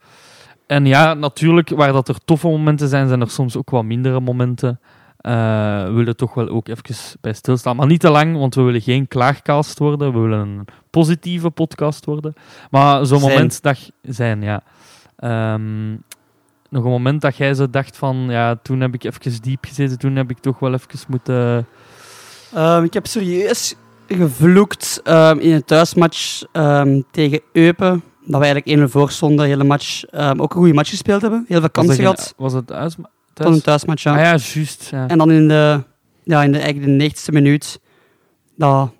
En 0.68 0.86
ja, 0.86 1.14
natuurlijk, 1.14 1.70
waar 1.70 1.92
dat 1.94 2.08
er 2.08 2.26
toffe 2.26 2.48
momenten 2.48 2.88
zijn, 2.88 3.08
zijn 3.08 3.22
er 3.22 3.30
soms 3.30 3.58
ook 3.58 3.70
wat 3.70 3.84
mindere 3.84 4.20
momenten. 4.20 4.80
Eh, 5.18 5.84
we 5.84 5.92
willen 5.92 6.16
toch 6.16 6.34
wel 6.34 6.48
ook 6.48 6.68
even 6.68 7.18
bij 7.22 7.34
stilstaan. 7.34 7.76
Maar 7.76 7.88
niet 7.88 8.00
te 8.00 8.10
lang, 8.10 8.38
want 8.38 8.56
we 8.56 8.62
willen 8.62 8.82
geen 8.82 9.08
klaagcast 9.08 9.80
worden. 9.80 10.14
We 10.14 10.20
willen 10.20 10.40
een 10.40 10.66
positieve 10.90 11.50
podcast 11.50 12.06
worden. 12.06 12.34
Maar 12.72 13.06
zo'n 13.06 13.22
moment 13.22 13.62
dat... 13.62 13.92
Zijn, 14.02 14.42
ja. 14.42 14.62
Ehm, 15.18 15.92
nog 16.70 16.84
een 16.84 16.90
moment 16.90 17.22
dat 17.22 17.38
jij 17.38 17.54
zo 17.54 17.70
dacht 17.70 17.98
van... 17.98 18.26
Ja, 18.30 18.56
toen 18.56 18.82
heb 18.82 18.94
ik 18.94 19.04
even 19.04 19.42
diep 19.42 19.66
gezeten. 19.66 19.98
Toen 19.98 20.16
heb 20.16 20.30
ik 20.30 20.40
toch 20.40 20.60
wel 20.60 20.74
even 20.74 21.00
moeten... 21.08 21.68
Ehm, 22.54 22.84
ik 22.84 22.94
heb 22.94 23.08
serieus 23.08 23.76
gevloekt 24.08 25.02
ehm, 25.04 25.40
in 25.40 25.54
een 25.54 25.66
thuismatch 25.66 26.44
tegen 27.12 27.42
Eupen. 27.52 28.04
Dat 28.26 28.40
we 28.40 28.46
eigenlijk 28.46 28.90
1-0 28.90 28.92
voor 28.92 29.12
stonden, 29.12 29.38
de 29.38 29.52
hele 29.52 29.64
match. 29.64 30.04
Ook 30.14 30.54
een 30.54 30.60
goede 30.60 30.74
match 30.74 30.90
gespeeld 30.90 31.22
hebben. 31.22 31.46
Heel 31.48 31.60
veel 31.60 31.70
kansen 31.70 31.96
gehad. 31.96 32.34
was 32.38 32.54
het 32.54 32.68
thuis? 32.68 32.96
Tot 32.96 33.06
thuis? 33.34 33.56
een 33.56 33.62
thuismatch, 33.62 34.04
ja. 34.04 34.12
Ah 34.12 34.18
ja, 34.18 34.38
juist. 34.54 34.88
Ja. 34.92 35.08
En 35.08 35.18
dan 35.18 35.32
in 35.32 35.48
de, 35.48 35.84
ja, 36.24 36.44
in 36.44 36.52
de, 36.52 36.60
eigenlijk 36.60 37.00
de 37.00 37.10
90ste 37.10 37.34
minuut, 37.34 37.80
dat 38.56 38.92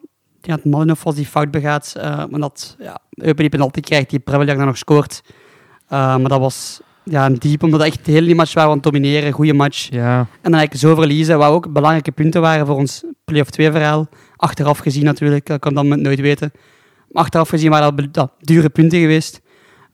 ja, 0.46 0.56
het 0.56 0.66
Malinov 0.66 1.04
was 1.04 1.16
die 1.16 1.26
fout 1.26 1.52
begaat, 1.52 1.94
eh, 1.98 2.26
maar 2.30 2.40
dat 2.40 2.76
ja, 2.80 3.00
Eupen 3.10 3.42
die 3.42 3.50
penalty 3.50 3.80
krijgt, 3.80 4.10
die 4.10 4.20
Preveljak 4.20 4.58
dan 4.58 4.66
nog 4.66 4.78
scoort. 4.78 5.22
Eh, 5.88 6.18
maar 6.18 6.30
dat 6.30 6.40
was 6.40 6.82
ja, 7.04 7.26
een 7.26 7.36
diep, 7.36 7.64
omdat 7.64 7.80
het 7.80 7.90
echt 7.90 8.06
de 8.06 8.12
hele 8.12 8.26
die 8.26 8.36
match 8.36 8.54
waren 8.54 8.70
we 8.70 8.76
aan 8.76 8.82
het 8.84 8.92
domineren, 8.94 9.32
goede 9.32 9.54
match. 9.54 9.88
ja. 9.92 10.18
En 10.20 10.28
dan 10.42 10.54
eigenlijk 10.54 10.82
zo 10.82 10.96
verliezen, 10.96 11.38
wat 11.38 11.50
ook 11.50 11.74
belangrijke 11.74 12.12
punten 12.12 12.42
waren 12.42 12.66
voor 12.66 12.76
ons 12.76 13.04
play-off 13.26 13.50
2 13.50 13.72
verhaal. 13.72 14.08
Achteraf 14.36 14.78
gezien 14.78 15.04
natuurlijk, 15.04 15.46
dat 15.46 15.60
kan 15.60 15.74
dan 15.74 15.88
met 15.88 16.00
nooit 16.00 16.20
weten. 16.20 16.52
Maar 17.12 17.24
achteraf 17.24 17.50
gezien 17.50 17.70
waren 17.70 18.12
dat, 18.12 18.32
dure 18.40 18.70
punten 18.70 19.00
geweest. 19.00 19.42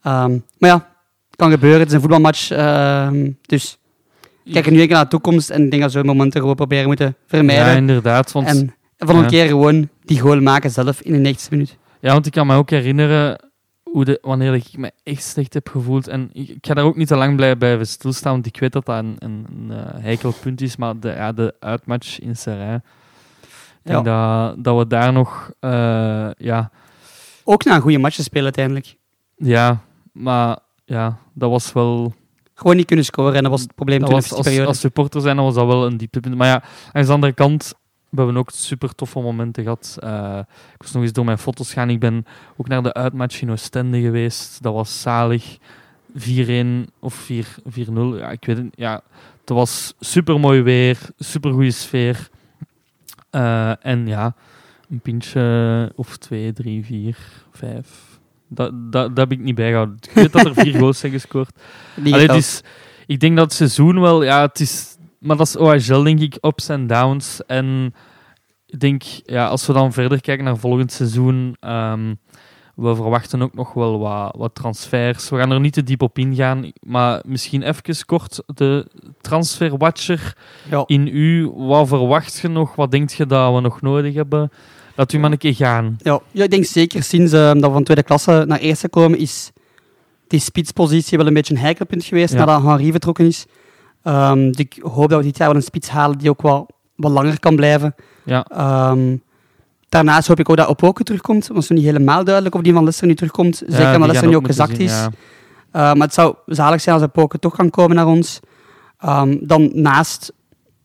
Ehm, 0.02 0.38
maar 0.58 0.70
ja, 0.70 0.88
kan 1.36 1.52
gebeuren, 1.52 1.80
het 1.80 1.88
is 1.88 1.94
een 1.94 2.00
voetbalmatch. 2.00 2.52
ehm, 2.52 3.32
dus 3.42 3.78
kijk 4.52 4.66
er 4.66 4.72
nu 4.72 4.80
enkel 4.80 4.96
naar 4.96 5.04
de 5.04 5.10
toekomst 5.10 5.50
en 5.50 5.64
ik 5.64 5.70
denk 5.72 5.82
dat 5.82 5.92
we 5.92 5.98
zo'n 5.98 6.08
momenten 6.08 6.40
gewoon 6.40 6.56
proberen 6.56 6.88
moeten 6.88 7.16
vermijden. 7.28 7.66
Ja, 7.66 7.72
inderdaad. 7.72 8.32
Want 8.32 8.48
en 8.48 8.76
van 8.98 9.16
een 9.16 9.22
ja. 9.22 9.28
keer 9.28 9.48
gewoon 9.48 9.90
die 10.04 10.20
goal 10.20 10.42
maken 10.42 10.72
zelf 10.72 11.02
in 11.02 11.12
de 11.12 11.18
90 11.18 11.50
minuut. 11.52 11.78
Ja, 12.00 12.14
want 12.14 12.26
ik 12.26 12.32
kan 12.32 12.48
me 12.48 12.56
ook 12.56 12.70
herinneren 12.70 13.51
hoe 13.92 14.06
de, 14.06 14.20
wanneer 14.22 14.54
ik 14.54 14.78
me 14.78 14.92
echt 15.04 15.24
slecht 15.24 15.54
heb 15.54 15.70
gevoeld. 15.70 16.08
En 16.08 16.30
ik, 16.34 16.58
ga 16.62 16.74
daar 16.74 16.84
ook 16.84 16.96
niet 16.96 17.08
te 17.08 17.16
lang 17.16 17.36
blij 17.36 17.56
blijven 17.56 17.88
stilstaan, 17.88 18.32
want 18.34 18.46
ik 18.46 18.60
weet 18.60 18.72
dat 18.72 18.86
dat 18.86 18.98
een, 18.98 19.16
een, 19.20 19.46
een 19.50 19.72
eh, 19.72 20.02
heikel 20.04 20.34
punt 20.42 20.62
is. 20.62 20.76
Maar 20.76 21.00
de, 21.00 21.10
ja, 21.10 21.32
de 21.32 21.56
uitmatch 21.60 22.20
in 22.20 22.36
Serrain. 22.36 22.84
Ik 23.84 23.92
denk 23.92 24.06
dat, 24.06 24.64
dat 24.64 24.78
we 24.78 24.88
daar 24.88 25.14
nog... 25.14 25.52
eh, 25.60 26.30
ja, 26.38 26.72
Ook 27.44 27.64
na 27.64 27.76
een 27.76 27.82
goede 27.82 27.98
match 27.98 28.16
te 28.16 28.24
spelen 28.24 28.44
uiteindelijk. 28.44 28.96
ja, 29.36 29.82
maar 30.12 30.58
ja, 30.86 31.18
dat 31.34 31.50
was 31.50 31.74
wel... 31.74 32.14
Gewoon 32.54 32.76
niet 32.76 32.86
kunnen 32.86 33.06
scoren 33.06 33.34
en 33.34 33.42
dat 33.42 33.52
was 33.52 33.62
het 33.62 33.76
probleem 33.76 34.00
Dat 34.00 34.12
was, 34.12 34.34
als 34.66 34.80
supporter 34.80 35.22
zijn 35.22 35.38
was 35.38 35.54
dat 35.54 35.66
wel 35.66 35.86
een 35.86 35.98
dieptepunt. 35.98 36.36
Maar 36.36 36.48
ja, 36.48 36.64
aan 36.92 37.06
de 37.06 37.12
andere 37.12 37.34
kant... 37.34 37.74
We 38.12 38.18
hebben 38.18 38.38
ook 38.38 38.50
super 38.50 38.96
toffe 38.96 39.20
momenten 39.20 39.64
gehad. 39.64 39.98
Eh, 40.00 40.40
ik 40.74 40.82
was 40.82 40.92
nog 40.92 41.04
eens 41.04 41.14
door 41.14 41.26
mijn 41.26 41.38
foto's 41.38 41.74
gaan. 41.74 41.90
Ik 41.90 42.00
ben 42.00 42.26
ook 42.58 42.68
naar 42.68 42.84
de 42.84 42.94
uitmatch 42.94 43.42
in 43.42 43.52
Oostende 43.52 44.02
geweest. 44.02 44.64
Dat 44.64 44.74
was 44.74 45.02
zalig. 45.02 45.58
4-1 46.16 46.88
of 47.00 47.14
4 47.14 47.56
4-0. 47.70 48.18
Ja, 48.18 48.30
ik 48.32 48.46
weet 48.46 48.58
het. 48.58 48.68
Ja, 48.76 49.02
het 49.40 49.50
was 49.50 49.94
super 50.00 50.40
mooi 50.40 50.62
weer. 50.62 51.00
Super 51.18 51.52
goede 51.52 51.72
sfeer. 51.72 52.30
Eh, 53.30 53.86
en 53.86 54.08
ja, 54.08 54.36
een 54.90 55.00
pintje 55.00 55.92
of 55.96 56.18
2, 56.18 56.54
3, 56.54 56.86
4, 56.86 57.18
5. 57.52 57.88
Dat, 58.48 58.72
dat, 58.74 58.92
dat 58.92 59.18
heb 59.18 59.32
ik 59.32 59.40
niet 59.40 59.56
bijgehouden. 59.56 59.98
Ik 60.02 60.12
weet 60.12 60.32
dat 60.32 60.46
er 60.46 60.54
vier 60.54 60.78
goals 60.80 61.00
zijn 61.00 61.12
gescoord. 61.12 61.52
Die 61.96 62.14
Allee, 62.14 62.28
het 62.28 62.36
geteld. 62.36 62.40
is, 62.40 62.64
ik 63.08 63.20
denk 63.20 63.36
dat 63.36 63.46
het 63.46 63.54
seizoen 63.54 64.00
wel, 64.00 64.24
ja, 64.24 64.42
het 64.42 64.60
is, 64.60 64.91
maar 65.22 65.38
dat 65.38 65.48
is 65.48 65.58
OHL, 65.58 66.04
denk 66.04 66.20
ik, 66.20 66.38
ups 66.42 66.70
en 66.70 66.88
downs. 66.88 67.46
En 67.46 67.94
ik 68.66 68.80
denk, 68.80 69.04
ja, 69.26 69.48
als 69.48 69.68
we 69.68 69.74
dan 69.74 69.94
verder 69.94 70.22
kijken 70.22 70.46
naar 70.46 70.58
volgend 70.58 70.92
seizoen, 70.92 71.56
ehm, 71.60 72.14
we 72.76 72.96
verwachten 72.96 73.42
ook 73.42 73.54
nog 73.54 73.74
wel 73.74 74.00
wat, 74.00 74.36
wat 74.38 74.56
transfers. 74.56 75.30
We 75.30 75.38
gaan 75.38 75.52
er 75.52 75.60
niet 75.60 75.74
te 75.74 75.84
diep 75.84 76.02
op 76.02 76.18
ingaan, 76.18 76.72
maar 76.80 77.22
misschien 77.26 77.62
even 77.62 78.06
kort 78.06 78.44
de 78.46 78.88
transferwatcher 79.22 80.38
ja. 80.70 80.84
in 80.86 81.08
u. 81.08 81.52
Wat 81.56 81.88
verwacht 81.88 82.40
je 82.40 82.48
nog? 82.48 82.76
Wat 82.76 82.92
denk 82.92 83.10
je 83.10 83.26
dat 83.26 83.54
we 83.54 83.62
nog 83.62 83.82
nodig 83.82 84.14
hebben? 84.14 84.52
Laat 84.96 85.14
u 85.14 85.20
maar 85.20 85.32
een 85.32 85.38
keer 85.38 85.56
gaan. 85.56 85.98
Ja, 86.04 86.20
ja, 86.32 86.44
ik 86.44 86.52
denk 86.52 86.66
zeker 86.66 87.04
sinds 87.04 87.32
eh, 87.32 87.40
dat 87.52 87.62
we 87.62 87.72
van 87.72 87.84
tweede 87.84 88.04
klasse 88.04 88.44
naar 88.48 88.60
eerste 88.60 88.90
komen, 88.90 89.20
is 89.20 89.52
die 90.28 90.40
spitspositie 90.40 91.18
wel 91.18 91.28
een 91.28 91.34
beetje 91.34 91.54
een 91.54 91.60
heikelpunt 91.60 92.04
geweest 92.04 92.34
Ja. 92.34 92.40
nadat 92.40 92.64
Henri 92.64 92.92
vertrokken 92.92 93.26
is. 93.26 93.46
Ehm, 94.04 94.52
dus 94.52 94.58
ik 94.58 94.80
hoop 94.82 95.10
dat 95.10 95.20
we 95.20 95.26
dit 95.26 95.38
jaar 95.38 95.48
wel 95.48 95.58
een 95.58 95.64
spits 95.64 95.90
halen 95.90 96.18
die 96.18 96.30
ook 96.30 96.42
wel 96.42 96.68
wat 96.96 97.12
langer 97.12 97.40
kan 97.40 97.56
blijven. 97.56 97.96
Ja, 98.26 98.46
Ehm, 98.50 99.16
daarnaast 99.90 100.28
hoop 100.28 100.40
ik 100.40 100.50
ook 100.50 100.58
dat 100.58 100.68
Opoku 100.68 101.04
terugkomt. 101.04 101.48
Het 101.48 101.56
was 101.56 101.68
nog 101.68 101.78
niet 101.78 101.88
helemaal 101.88 102.24
duidelijk 102.24 102.56
of 102.56 102.62
die 102.62 102.72
van 102.74 102.82
Leicester 102.82 103.08
nu 103.08 103.16
terugkomt. 103.16 103.56
Zeker 103.56 103.86
omdat 103.86 104.00
Leicester 104.00 104.28
nu 104.30 104.36
ook 104.36 104.46
gezakt 104.46 104.76
zien, 104.76 104.86
is. 104.86 104.92
ja. 104.92 105.10
Uh, 105.76 105.82
maar 105.82 106.08
het 106.08 106.14
zou 106.14 106.36
zalig 106.46 106.82
zijn 106.82 107.00
als 107.00 107.08
Poken 107.14 107.40
toch 107.40 107.56
kan 107.56 107.70
komen 107.70 107.96
naar 107.96 108.08
ons. 108.08 108.40
Um, 109.06 109.48
dan 109.48 109.72
naast 109.74 110.34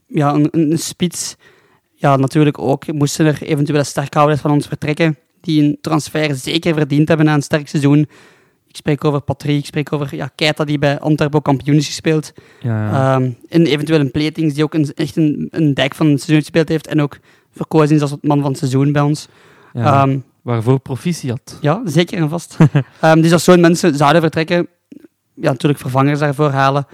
ja, 0.07 0.35
een, 0.35 0.49
een 0.51 0.79
spits, 0.79 1.37
ja, 1.95 2.17
natuurlijk 2.17 2.59
ook 2.59 2.93
moesten 2.93 3.27
er 3.27 3.43
eventuele 3.43 3.85
sterkhouders 3.85 4.41
van 4.41 4.51
ons 4.51 4.67
vertrekken 4.67 5.19
die 5.41 5.63
een 5.63 5.79
transfer 5.81 6.35
zeker 6.35 6.75
verdiend 6.75 7.09
hebben 7.09 7.27
na 7.27 7.35
een 7.35 7.43
sterk 7.43 7.69
seizoen. 7.69 8.09
Ik 8.77 8.83
spreek 8.83 9.05
over 9.05 9.21
Patrick, 9.21 9.59
ik 9.59 9.67
spreek 9.67 9.93
over 9.93 10.15
ja, 10.15 10.31
Keita 10.35 10.65
die 10.65 10.79
bij 10.79 10.99
Antwerpen 10.99 11.43
kampioen 11.43 11.77
is 11.77 11.87
gespeeld. 11.87 12.33
Ja, 12.61 12.91
ja. 12.91 13.15
Um, 13.15 13.37
en 13.49 13.67
eventueel 13.67 14.01
een 14.01 14.11
Pletings 14.11 14.55
die 14.55 14.65
ook 14.65 14.75
een, 14.75 14.93
echt 14.95 15.17
een, 15.17 15.49
een 15.51 15.75
dijk 15.75 15.95
van 15.95 16.07
het 16.07 16.19
seizoen 16.19 16.41
gespeeld 16.41 16.69
heeft 16.69 16.87
en 16.87 17.03
ook 17.03 17.19
verkozen 17.51 17.97
is 17.97 18.03
als 18.03 18.11
het 18.11 18.23
man 18.23 18.41
van 18.41 18.51
het 18.51 18.59
seizoen 18.59 18.93
bij 18.93 19.03
ons. 19.03 19.29
Ja. 19.73 20.03
Um, 20.03 20.25
Waarvoor 20.43 20.81
proficiat. 20.81 21.59
ja, 21.61 21.83
zeker 21.85 22.19
en 22.19 22.29
vast. 22.29 22.57
um, 23.05 23.21
dus 23.23 23.33
als 23.33 23.45
zo'n 23.45 23.61
mensen 23.61 23.95
zouden 23.95 24.21
vertrekken, 24.21 24.69
ja, 25.35 25.51
natuurlijk 25.51 25.81
vervangers 25.81 26.19
daarvoor 26.19 26.51
halen. 26.51 26.87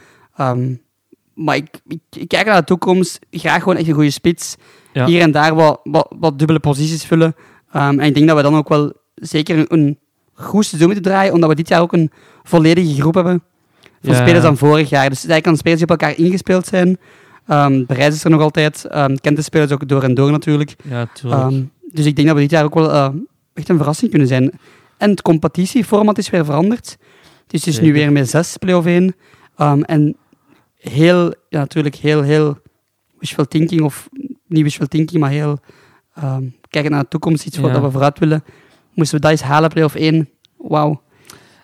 Maar 1.35 1.57
ik, 1.57 1.81
ik, 1.89 2.01
ik, 2.11 2.29
kijk 2.29 2.47
naar 2.47 2.61
de 2.61 2.65
toekomst. 2.65 3.19
Graag 3.31 3.59
gewoon 3.59 3.77
echt 3.77 3.89
een 3.89 3.95
goede 3.95 4.11
spits. 4.11 4.57
Hier 4.93 5.21
en 5.21 5.31
daar 5.31 5.55
wat, 5.55 5.81
wat, 5.85 6.15
wat 6.19 6.39
dubbele 6.39 6.61
posities 6.61 7.05
vullen. 7.05 7.35
En 7.71 8.01
ik 8.01 8.15
denk 8.15 8.27
dat 8.27 8.37
we 8.37 8.43
dan 8.43 8.57
ook 8.57 8.69
wel 8.69 8.93
zeker 9.15 9.59
een, 9.59 9.67
een 9.69 9.99
goed 10.35 10.65
seizoen 10.65 10.91
moeten 10.93 11.11
draaien, 11.13 11.33
omdat 11.33 11.49
we 11.49 11.55
dit 11.55 11.69
jaar 11.69 11.81
ook 11.81 11.93
een 11.93 12.11
volledige 12.43 13.01
groep 13.01 13.15
hebben 13.15 13.43
van 14.03 14.15
Ja. 14.15 14.21
spelers 14.21 14.43
dan 14.43 14.57
vorig 14.57 14.89
jaar. 14.89 15.09
Dus 15.09 15.19
eigenlijk 15.19 15.43
kan 15.43 15.57
spelers 15.57 15.81
die 15.81 15.91
op 15.91 16.01
elkaar 16.01 16.19
ingespeeld 16.19 16.67
zijn. 16.67 16.99
Um, 17.49 17.87
Bereis 17.87 18.15
is 18.15 18.25
er 18.25 18.31
nog 18.31 18.41
altijd. 18.41 18.87
Um, 18.95 19.21
kent 19.21 19.37
de 19.37 19.43
spelers 19.43 19.73
ook 19.73 19.89
door 19.89 20.03
en 20.03 20.15
door 20.15 20.31
natuurlijk. 20.31 20.75
Ja. 20.89 21.09
Um, 21.25 21.71
dus 21.91 22.07
ik 22.07 22.17
denk 22.17 22.27
dat 22.29 22.37
we 22.37 22.43
dit 22.43 22.51
jaar 22.51 22.65
ook 22.65 22.75
wel 22.75 22.91
uh, 22.91 23.09
echt 23.55 23.69
een 23.69 23.77
verrassing 23.77 24.11
kunnen 24.11 24.29
zijn. 24.29 24.53
En 24.97 25.11
het 25.11 25.23
competitieformat 25.23 26.19
is 26.19 26.31
weer 26.31 26.45
veranderd. 26.45 26.97
Dus 27.47 27.61
het 27.65 27.69
is 27.75 27.81
nu 27.81 27.87
Zeker. 27.87 27.93
weer 27.93 28.13
met 28.13 28.31
zes 28.31 28.57
play-off 28.57 28.87
1. 28.87 29.15
Um, 29.59 29.83
en 29.83 30.17
heel, 30.77 31.35
ja, 31.49 31.59
natuurlijk 31.59 31.95
heel, 31.95 32.23
heel 32.23 32.59
wishful 33.19 33.45
thinking, 33.49 33.81
of 33.83 34.09
niet 34.47 34.63
wishful 34.63 34.87
thinking, 34.87 35.21
maar 35.21 35.31
heel 35.31 35.59
kijken 36.69 36.91
naar 36.91 37.03
de 37.03 37.09
toekomst, 37.09 37.47
iets 37.47 37.57
Ja. 37.57 37.63
wat 37.63 37.81
we 37.83 37.91
vooruit 37.91 38.19
willen. 38.19 38.45
Moesten 38.95 39.17
we 39.17 39.23
dat 39.23 39.31
eens 39.31 39.43
halen, 39.43 39.71
play-off 39.71 39.95
1, 39.95 40.29
wauw. 40.59 41.03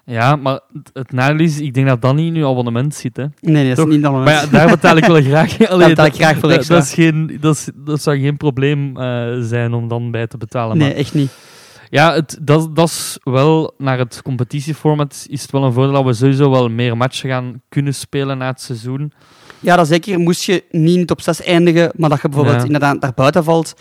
ja, 0.05 0.37
maar 0.37 0.61
het- 0.93 1.13
nadeel 1.13 1.47
is, 1.47 1.61
ik 1.61 1.75
denk 1.75 1.87
dat 1.87 2.03
dat 2.03 2.15
niet 2.15 2.35
in 2.35 2.41
uw 2.43 2.49
abonnement 2.49 2.95
zit. 2.95 3.17
Hè. 3.17 3.23
Nee, 3.23 3.53
nee, 3.55 3.67
dat 3.69 3.77
Toch? 3.77 3.87
is 3.87 3.93
niet 3.95 4.03
dan 4.03 4.13
Maar 4.23 4.33
ja, 4.33 4.47
daar 4.47 4.69
betaal 4.69 4.97
ik 4.97 5.05
wel 5.05 5.23
graag. 5.31 5.69
Allee, 5.69 5.89
betaal 5.89 6.07
ik 6.07 6.15
graag 6.15 6.39
voor 6.39 6.49
dat, 6.49 6.59
extra. 6.59 6.75
Dat, 6.75 6.85
is 6.85 6.95
geen, 6.95 7.37
dat, 7.41 7.55
is, 7.55 7.69
dat 7.75 8.03
zou 8.03 8.19
geen 8.21 8.37
probleem 8.37 8.97
eh, 8.97 9.39
zijn 9.41 9.73
om 9.75 9.89
dan 9.89 10.11
bij 10.11 10.27
te 10.27 10.37
betalen. 10.37 10.77
Nee, 10.79 10.89
Maar 10.89 10.97
echt 10.97 11.15
niet. 11.15 11.31
ja, 11.91 12.15
het, 12.15 12.39
dat, 12.43 12.77
dat 12.77 12.89
is 12.89 13.19
wel, 13.23 13.75
naar 13.79 13.99
het 13.99 14.21
competitieformat 14.23 15.27
is 15.31 15.43
het 15.43 15.51
wel 15.51 15.65
een 15.65 15.73
voordeel 15.73 15.93
dat 15.93 16.05
we 16.05 16.13
sowieso 16.13 16.51
wel 16.51 16.69
meer 16.69 16.97
matchen 16.97 17.31
gaan 17.31 17.63
kunnen 17.69 17.95
spelen 17.95 18.39
na 18.39 18.47
het 18.47 18.61
seizoen. 18.61 19.13
Ja, 19.61 19.77
dat 19.77 19.87
zeker. 19.89 20.19
Moest 20.19 20.43
je 20.45 20.65
niet 20.71 20.95
in 20.95 21.01
de 21.01 21.07
top 21.07 21.21
6 21.21 21.43
eindigen, 21.43 21.93
maar 21.97 22.09
dat 22.11 22.21
je 22.23 22.29
bijvoorbeeld 22.29 22.59
Ja. 22.61 22.65
inderdaad 22.67 23.01
daar 23.01 23.13
buiten 23.15 23.45
valt, 23.45 23.75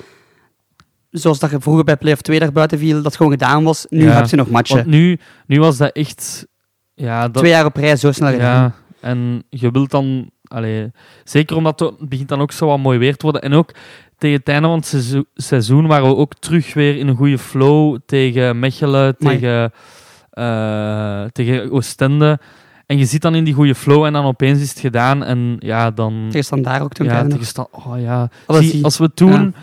zoals 1.17 1.39
dat 1.39 1.51
je 1.51 1.59
vroeger 1.59 1.83
bij 1.83 1.97
play-off 1.97 2.21
2 2.21 2.39
daar 2.39 2.51
buiten 2.51 2.79
viel, 2.79 3.01
dat 3.01 3.15
gewoon 3.15 3.31
gedaan 3.31 3.63
was. 3.63 3.85
Nu 3.89 4.03
Ja, 4.03 4.11
heb 4.11 4.27
je 4.27 4.35
nog 4.35 4.49
matchen. 4.49 4.75
Want 4.75 4.87
nu, 4.87 5.19
nu 5.45 5.59
was 5.59 5.77
dat 5.77 5.91
echt... 5.91 6.47
Ja, 6.93 7.21
dat, 7.21 7.33
Twee 7.33 7.51
jaar 7.51 7.65
op 7.65 7.75
rij 7.75 7.95
zo 7.95 8.11
snel 8.11 8.31
gedaan. 8.31 8.63
Ja, 8.63 8.73
en 9.01 9.43
je 9.49 9.71
wilt 9.71 9.91
dan... 9.91 10.29
Allee, 10.43 10.91
zeker 11.23 11.55
omdat 11.55 11.79
het 11.79 12.09
begint 12.09 12.29
dan 12.29 12.41
ook 12.41 12.51
zo 12.51 12.67
wat 12.67 12.77
mooi 12.77 12.99
weer 12.99 13.15
te 13.15 13.23
worden. 13.23 13.41
En 13.41 13.53
ook 13.53 13.73
tegen 14.17 14.37
het 14.37 14.47
einde 14.47 14.67
van 14.67 14.77
het 14.77 15.23
seizoen, 15.35 15.87
waren 15.87 16.07
we 16.07 16.15
ook 16.15 16.33
terug 16.39 16.73
weer 16.73 16.97
in 16.97 17.07
een 17.07 17.15
goede 17.15 17.37
flow 17.37 17.97
tegen 18.05 18.59
Mechelen, 18.59 19.15
Amai. 19.19 19.39
tegen, 19.39 19.71
eh, 20.29 21.23
tegen 21.31 21.71
Oostende. 21.71 22.39
En 22.87 22.97
je 22.97 23.05
zit 23.05 23.21
dan 23.21 23.35
in 23.35 23.43
die 23.43 23.53
goede 23.53 23.75
flow 23.75 24.05
en 24.05 24.13
dan 24.13 24.25
opeens 24.25 24.61
is 24.61 24.69
het 24.69 24.79
gedaan. 24.79 25.23
En 25.23 25.55
ja, 25.59 25.91
dan... 25.91 26.25
Tegen 26.27 26.45
Standaard 26.45 26.81
ook 26.81 26.93
toen. 26.93 27.05
ja, 27.05 27.27
tegen 27.27 27.67
oh, 27.71 27.99
ja. 27.99 28.29
Zie, 28.47 28.83
als 28.83 28.97
we 28.97 29.13
toen 29.13 29.55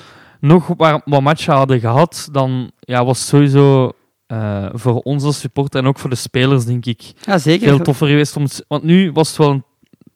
nog 0.44 0.66
wat, 0.76 1.02
wat 1.04 1.22
matchen 1.22 1.54
hadden 1.54 1.80
gehad, 1.80 2.28
dan 2.32 2.70
ja, 2.80 3.04
was 3.04 3.18
het 3.18 3.28
sowieso 3.28 3.92
eh, 4.26 4.66
voor 4.72 5.00
ons 5.00 5.24
als 5.24 5.40
supporter 5.40 5.80
en 5.80 5.86
ook 5.86 5.98
voor 5.98 6.10
de 6.10 6.16
spelers, 6.16 6.64
denk 6.64 6.86
ik, 6.86 7.12
ja, 7.20 7.38
zeker. 7.38 7.68
veel 7.68 7.78
toffer 7.78 8.08
geweest. 8.08 8.36
Om 8.36 8.46
want 8.68 8.82
nu 8.82 9.12
was 9.12 9.28
het 9.28 9.36
wel 9.36 9.62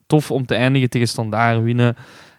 tof 0.07 0.31
om 0.31 0.47
te 0.47 0.55
eindigen 0.55 0.91
tegen 0.91 1.09
Standaard, 1.09 1.63
winnen, 1.63 1.97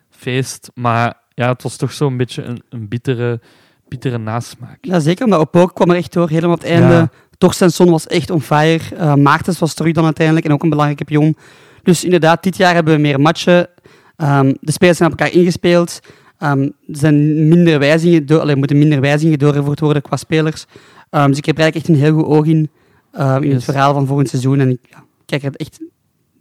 feest. 0.10 0.72
Maar 0.74 1.18
ja, 1.34 1.50
het 1.50 1.64
was 1.64 1.76
toch 1.76 1.92
zo'n 1.92 2.18
beetje 2.18 2.44
een, 2.44 2.62
een 2.70 2.88
bittere, 2.88 3.40
bittere 3.88 4.18
nasmaak. 4.18 4.78
Ja, 4.82 5.00
zeker, 5.00 5.26
omdat 5.26 5.40
Opook 5.40 5.76
kwam 5.76 5.90
er 5.90 5.96
echt 5.96 6.14
door, 6.14 6.30
helemaal 6.30 6.56
het 6.56 6.66
einde. 6.66 6.94
Ja. 6.94 7.10
Torstensson 7.38 7.90
was 7.90 8.08
echt 8.08 8.30
on 8.30 8.42
fire. 8.42 8.96
Eh 8.96 9.14
Maartens 9.14 9.60
was 9.60 9.74
terug 9.74 9.94
dan 9.94 10.06
uiteindelijk 10.06 10.46
en 10.46 10.54
ook 10.54 10.64
een 10.64 10.70
belangrijke 10.70 11.04
pion. 11.06 11.38
Dus 11.84 12.04
inderdaad, 12.04 12.44
dit 12.44 12.58
jaar 12.58 12.74
hebben 12.74 12.96
we 12.96 13.02
meer 13.02 13.20
matchen. 13.20 13.68
Ehm, 14.16 14.54
de 14.62 14.72
spelers 14.72 14.98
zijn 14.98 15.12
op 15.12 15.20
elkaar 15.20 15.36
ingespeeld. 15.36 16.00
Ehm, 16.40 16.62
er 16.62 16.72
zijn 16.88 17.48
minder 17.48 17.80
wijzigingen, 17.80 18.26
door, 18.26 18.40
allee, 18.40 18.56
moeten 18.56 18.78
minder 18.78 19.02
wijzigingen 19.02 19.40
doorgevoerd 19.40 19.80
worden 19.80 20.02
qua 20.02 20.16
spelers. 20.16 20.66
Ehm, 21.10 21.28
dus 21.28 21.38
ik 21.38 21.46
heb 21.46 21.58
er 21.58 21.62
eigenlijk 21.62 21.76
echt 21.76 21.98
een 21.98 22.04
heel 22.06 22.14
goed 22.14 22.38
oog 22.38 22.46
in, 22.46 22.70
ehm, 23.12 23.44
in 23.44 23.52
het 23.52 23.64
verhaal 23.64 23.94
van 23.94 24.08
volgend 24.08 24.30
seizoen. 24.30 24.60
En 24.60 24.70
ik 24.70 24.80
ja, 24.90 25.04
kijk 25.26 25.44
er 25.44 25.56
echt 25.56 25.80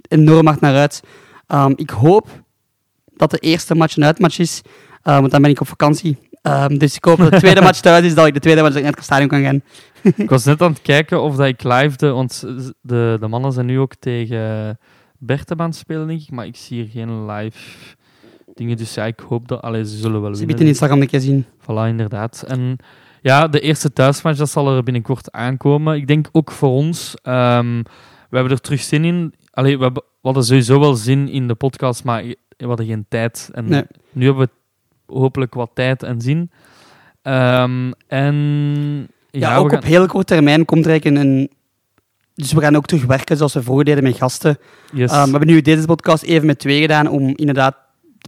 enorm 0.09 0.47
hard 0.47 0.61
naar 0.61 0.77
uit. 0.77 1.03
Ehm, 1.47 1.73
ik 1.77 1.91
hoop 1.91 2.43
dat 3.17 3.31
de 3.31 3.39
eerste 3.39 3.75
match 3.75 3.97
een 3.97 4.05
uitmatch 4.05 4.39
is, 4.39 4.63
eh, 5.03 5.19
want 5.19 5.31
dan 5.31 5.43
ben 5.43 5.51
ik 5.51 5.61
op 5.61 5.69
vakantie. 5.69 6.19
Ehm, 6.43 6.77
dus 6.77 6.97
ik 6.97 7.05
hoop 7.05 7.19
dat 7.19 7.31
de 7.31 7.39
tweede 7.39 7.61
match 7.69 7.81
thuis 7.81 8.05
is, 8.05 8.15
dat 8.15 8.27
ik 8.27 8.35
de 8.35 8.41
tweede 8.41 8.63
match 8.63 8.75
naar 8.75 8.93
het 8.93 9.05
stadion 9.05 9.29
kan 9.29 9.43
gaan. 9.43 9.63
Ik 10.17 10.31
was 10.31 10.45
net 10.45 10.63
aan 10.63 10.73
het 10.73 10.83
kijken 10.83 11.23
of 11.23 11.37
dat 11.37 11.47
ik 11.47 11.63
livede, 11.63 12.11
want 12.11 12.41
de, 12.81 13.17
de 13.21 13.29
mannen 13.29 13.53
zijn 13.53 13.67
nu 13.67 13.79
ook 13.79 13.95
tegen 13.95 14.79
Bertem 15.19 15.61
aan 15.61 15.69
het 15.69 15.77
spelen, 15.77 16.07
denk 16.07 16.21
ik. 16.21 16.31
Maar 16.31 16.47
ik 16.47 16.57
zie 16.57 16.83
hier 16.83 16.91
geen 16.91 17.27
live 17.27 17.59
dingen, 18.55 18.77
dus 18.77 18.95
ja, 18.95 19.05
ik 19.05 19.21
hoop 19.29 19.49
dat... 19.49 19.63
Allee, 19.63 19.85
ze 19.87 19.97
zullen 19.97 20.21
wel 20.21 20.31
Ze 20.35 20.39
winnen. 20.39 20.47
biedt 20.47 20.61
een 20.61 20.67
Instagram 20.67 21.01
een 21.01 21.07
keer 21.07 21.21
zien. 21.21 21.45
Voilà, 21.63 21.89
inderdaad. 21.89 22.45
En 22.47 22.77
ja, 23.23 23.49
de 23.49 23.61
eerste 23.61 23.93
thuismatch, 23.93 24.39
dat 24.39 24.51
zal 24.51 24.77
er 24.77 24.83
binnenkort 24.83 25.33
aankomen. 25.33 25.97
Ik 25.97 26.07
denk 26.07 26.29
ook 26.33 26.51
voor 26.51 26.71
ons, 26.71 27.15
ehm, 27.23 27.77
we 28.31 28.37
hebben 28.37 28.53
er 28.53 28.61
terug 28.61 28.81
zin 28.83 29.05
in. 29.05 29.35
Allee, 29.51 29.77
we, 29.79 29.83
hebben, 29.85 30.03
we 30.03 30.19
hadden 30.23 30.45
sowieso 30.45 30.81
wel 30.81 30.95
zin 30.95 31.29
in 31.29 31.49
de 31.49 31.55
podcast, 31.55 32.05
maar 32.05 32.23
we 32.57 32.67
hadden 32.67 32.87
geen 32.87 33.07
tijd. 33.09 33.51
En 33.53 33.69
Nee. 33.69 33.83
nu 34.13 34.25
hebben 34.27 34.47
we 35.07 35.15
hopelijk 35.15 35.55
wat 35.55 35.71
tijd 35.75 36.03
en 36.03 36.21
zin. 36.21 36.51
Ehm, 37.23 37.91
en 38.07 38.35
Ja, 39.31 39.51
ja, 39.51 39.57
ook 39.57 39.73
op 39.73 39.83
heel 39.85 40.07
korte 40.07 40.35
termijn 40.35 40.65
komt 40.65 40.85
er 40.85 40.91
eigenlijk 40.91 41.25
een. 41.25 41.51
Dus 42.35 42.53
we 42.53 42.61
gaan 42.61 42.77
ook 42.77 42.87
terug 42.87 43.05
werken 43.05 43.37
zoals 43.37 43.55
we 43.55 43.63
vroeger 43.63 43.85
deden 43.85 44.03
met 44.03 44.17
gasten. 44.17 44.59
yes. 44.93 45.11
Ehm, 45.11 45.25
we 45.25 45.31
hebben 45.31 45.49
nu 45.49 45.61
deze 45.61 45.87
podcast 45.87 46.23
even 46.23 46.47
met 46.47 46.59
twee 46.59 46.81
gedaan 46.81 47.09
om 47.09 47.29
inderdaad 47.37 47.77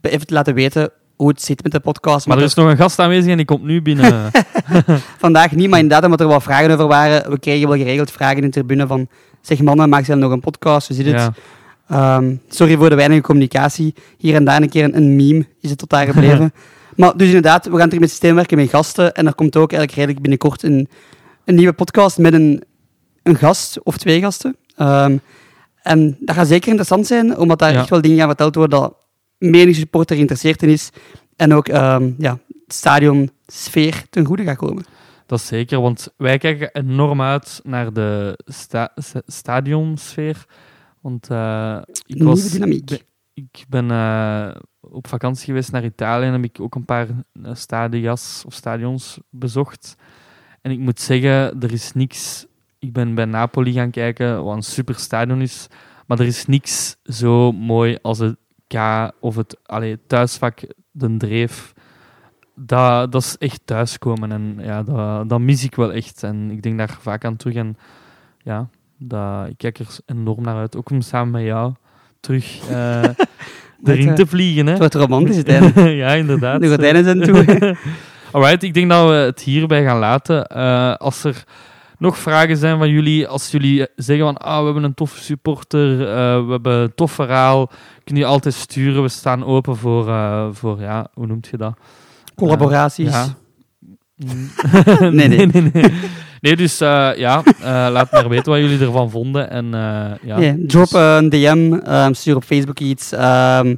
even 0.03 0.27
te 0.27 0.35
laten 0.35 0.55
weten 0.55 0.91
hoe 1.17 1.29
het 1.29 1.43
zit 1.43 1.63
met 1.63 1.73
de 1.73 1.81
podcast. 1.81 2.27
maar 2.27 2.39
er 2.39 2.43
is 2.43 2.55
nog 2.55 2.71
een 2.71 2.77
gast 2.77 2.99
aanwezig 2.99 3.31
en 3.31 3.37
die 3.37 3.47
komt 3.47 3.63
nu 3.63 3.83
binnen. 3.83 4.31
vandaag 5.19 5.53
niet, 5.53 5.69
maar 5.71 5.79
inderdaad 5.79 6.05
omdat 6.05 6.21
er 6.21 6.27
wat 6.27 6.43
vragen 6.43 6.71
over 6.71 6.87
waren. 6.87 7.31
We 7.31 7.39
kregen 7.39 7.69
wel 7.69 7.77
geregeld 7.79 8.11
vragen 8.11 8.37
in 8.37 8.43
de 8.43 8.49
tribune 8.49 8.87
van 8.87 9.09
zeg 9.41 9.61
mannen, 9.61 9.89
maak 9.89 10.05
zelf 10.05 10.19
nog 10.21 10.33
een 10.33 10.41
podcast, 10.41 10.89
hoe 10.89 10.97
zit 10.97 11.07
het? 11.07 11.15
ja. 11.15 11.33
Ehm, 11.89 12.35
sorry 12.49 12.77
voor 12.77 12.89
de 12.89 12.95
weinige 12.95 13.21
communicatie. 13.21 13.95
Hier 14.19 14.35
en 14.35 14.45
daar 14.45 14.63
een 14.63 14.69
keer 14.69 14.85
een, 14.85 14.97
een 14.97 15.17
meme 15.17 15.47
is 15.61 15.71
het 15.71 15.79
tot 15.79 15.91
daar 15.91 16.07
gebleven. 16.07 16.53
maar 16.97 17.17
dus 17.17 17.27
inderdaad, 17.27 17.65
we 17.67 17.77
gaan 17.77 17.85
terug 17.87 18.01
met 18.01 18.11
systeem 18.11 18.35
werken 18.35 18.57
met 18.57 18.69
gasten. 18.71 19.15
En 19.15 19.27
er 19.27 19.35
komt 19.35 19.57
ook 19.57 19.73
eigenlijk 19.73 19.93
redelijk 19.93 20.21
binnenkort 20.21 20.63
een, 20.63 20.89
een 21.45 21.55
nieuwe 21.55 21.73
podcast 21.73 22.19
met 22.19 22.33
een, 22.33 22.63
een 23.23 23.37
gast 23.37 23.83
of 23.83 23.97
twee 23.97 24.21
gasten. 24.21 24.57
Ehm, 24.77 25.17
en 25.83 26.17
dat 26.21 26.37
gaat 26.37 26.47
zeker 26.47 26.69
interessant 26.69 27.07
zijn, 27.07 27.37
omdat 27.39 27.59
daar 27.59 27.73
Ja. 27.73 27.79
echt 27.79 27.91
wel 27.91 28.01
dingen 28.01 28.19
gaan 28.19 28.27
verteld 28.27 28.55
worden 28.55 28.81
dat 28.81 28.95
menig 29.41 29.77
supporter 29.77 30.17
geïnteresseerd 30.17 30.63
in 30.63 30.69
is. 30.69 30.91
En 31.37 31.55
ook 31.55 31.69
ehm 31.69 32.11
ja, 32.19 32.39
het 32.65 32.73
stadion 32.75 33.31
sfeer 33.47 34.05
ten 34.11 34.25
goede 34.25 34.45
gaat 34.45 34.57
komen. 34.57 34.85
Dat 35.27 35.39
is 35.39 35.47
zeker, 35.47 35.81
want 35.81 36.13
wij 36.17 36.39
kijken 36.39 36.71
enorm 36.73 37.21
uit 37.23 37.61
naar 37.65 37.93
de 37.93 38.39
sta 38.45 38.93
sta- 38.95 39.23
stadionsfeer. 39.27 40.45
Want 41.01 41.29
eh, 41.31 41.79
ik 42.07 42.15
Nieuwe 42.15 42.31
was, 42.31 42.51
dynamiek. 42.51 43.05
ik 43.35 43.65
ben 43.69 43.91
eh, 43.91 44.51
op 44.81 45.07
vakantie 45.07 45.45
geweest 45.45 45.73
naar 45.73 45.85
Italië 45.85 46.27
en 46.27 46.33
heb 46.33 46.45
ik 46.45 46.61
ook 46.61 46.75
een 46.75 46.85
paar 46.85 47.07
eh, 47.43 47.51
stadias 47.55 48.43
of 48.47 48.55
stadions 48.55 49.19
bezocht. 49.31 49.97
En 50.63 50.71
ik 50.71 50.79
moet 50.79 51.01
zeggen, 51.01 51.61
er 51.61 51.73
is 51.73 51.93
niks. 51.93 52.47
Ik 52.79 52.93
ben 52.93 53.15
bij 53.15 53.25
Napoli 53.25 53.73
gaan 53.73 53.91
kijken, 53.91 54.45
wat 54.45 54.57
een 54.57 54.63
super 54.63 54.95
stadion 54.95 55.41
is. 55.41 55.67
Maar 56.07 56.19
er 56.21 56.27
is 56.27 56.47
niks 56.47 56.97
zo 57.05 57.53
mooi 57.53 57.99
als 58.03 58.19
het 58.19 58.37
K 58.75 59.11
of 59.21 59.37
het 59.37 59.59
allee, 59.67 59.99
thuisvak, 60.07 60.61
de 60.91 61.17
Dreef. 61.17 61.73
Dat, 62.55 63.13
dat 63.13 63.23
is 63.23 63.39
echt 63.39 63.61
thuiskomen 63.65 64.33
en 64.33 64.57
ja, 64.59 64.83
dat, 64.83 65.29
dat 65.29 65.41
mis 65.41 65.65
ik 65.65 65.75
wel 65.75 65.93
echt. 65.93 66.23
En 66.23 66.51
ik 66.51 66.63
denk 66.63 66.79
daar 66.79 66.97
vaak 67.01 67.25
aan 67.25 67.37
terug. 67.37 67.55
En 67.55 67.77
ja, 68.43 68.69
dat, 68.99 69.49
ik 69.49 69.59
kijk 69.59 69.79
er 69.79 69.87
enorm 70.07 70.43
naar 70.43 70.57
uit. 70.57 70.77
Ook 70.77 70.91
om 70.91 71.01
samen 71.01 71.31
met 71.31 71.43
jou 71.43 71.73
terug 72.21 72.69
eh, 72.69 73.03
erin 73.85 74.09
eh, 74.09 74.15
te 74.15 74.27
vliegen. 74.27 74.65
Hè? 74.65 74.71
Het 74.71 74.79
wordt 74.79 74.95
romantisch 74.95 75.35
uiteindelijk. 75.35 75.97
ja, 76.05 76.13
inderdaad. 76.13 76.61
De 76.61 76.69
gordijnen 76.69 77.05
zijn 77.05 77.21
toe. 77.21 77.77
Alright, 78.33 78.63
ik 78.63 78.75
denk 78.75 78.91
dat 78.91 79.09
we 79.09 79.15
het 79.15 79.41
hierbij 79.41 79.85
gaan 79.85 79.99
laten. 79.99 80.47
Eh, 80.47 80.95
als 80.95 81.25
er 81.25 81.45
nog 82.01 82.19
vragen 82.19 82.57
zijn 82.57 82.79
van 82.79 82.91
jullie, 82.91 83.29
als 83.29 83.51
jullie 83.51 83.87
zeggen 83.97 84.25
van 84.25 84.37
ah, 84.37 84.59
we 84.59 84.65
hebben 84.65 84.83
een 84.85 84.95
toffe 84.95 85.23
supporter, 85.23 86.01
eh, 86.01 86.45
we 86.47 86.51
hebben 86.51 86.73
een 86.75 86.95
tof 86.95 87.13
verhaal, 87.13 87.71
kun 88.05 88.17
je 88.17 88.25
altijd 88.25 88.55
sturen. 88.55 89.03
We 89.03 89.09
staan 89.09 89.45
open 89.45 89.77
voor, 89.77 90.09
eh, 90.09 90.49
voor 90.53 90.81
ja, 90.81 91.09
hoe 91.15 91.27
noemt 91.27 91.49
je 91.51 91.57
dat? 91.57 91.75
Collaboraties. 92.35 93.11
ja. 93.11 93.27
Nee, 95.11 95.29
nee. 95.29 95.47
nee, 95.53 95.71
nee. 95.73 95.93
Nee, 96.41 96.57
dus 96.57 96.81
eh, 96.81 97.11
ja, 97.17 97.43
eh, 97.45 97.63
laat 97.93 98.13
maar 98.13 98.29
weten 98.29 98.53
wat 98.53 98.61
jullie 98.61 98.81
ervan 98.81 99.11
vonden. 99.11 99.51
En, 99.51 99.65
eh, 99.65 100.11
ja, 100.23 100.39
Nee, 100.39 100.67
drop 100.67 100.91
dus- 100.91 101.01
een 101.01 101.29
DM, 101.29 101.73
ehm, 101.85 102.13
stuur 102.13 102.37
op 102.37 102.45
Facebook 102.45 102.79
iets. 102.81 103.13
ehm, 103.13 103.75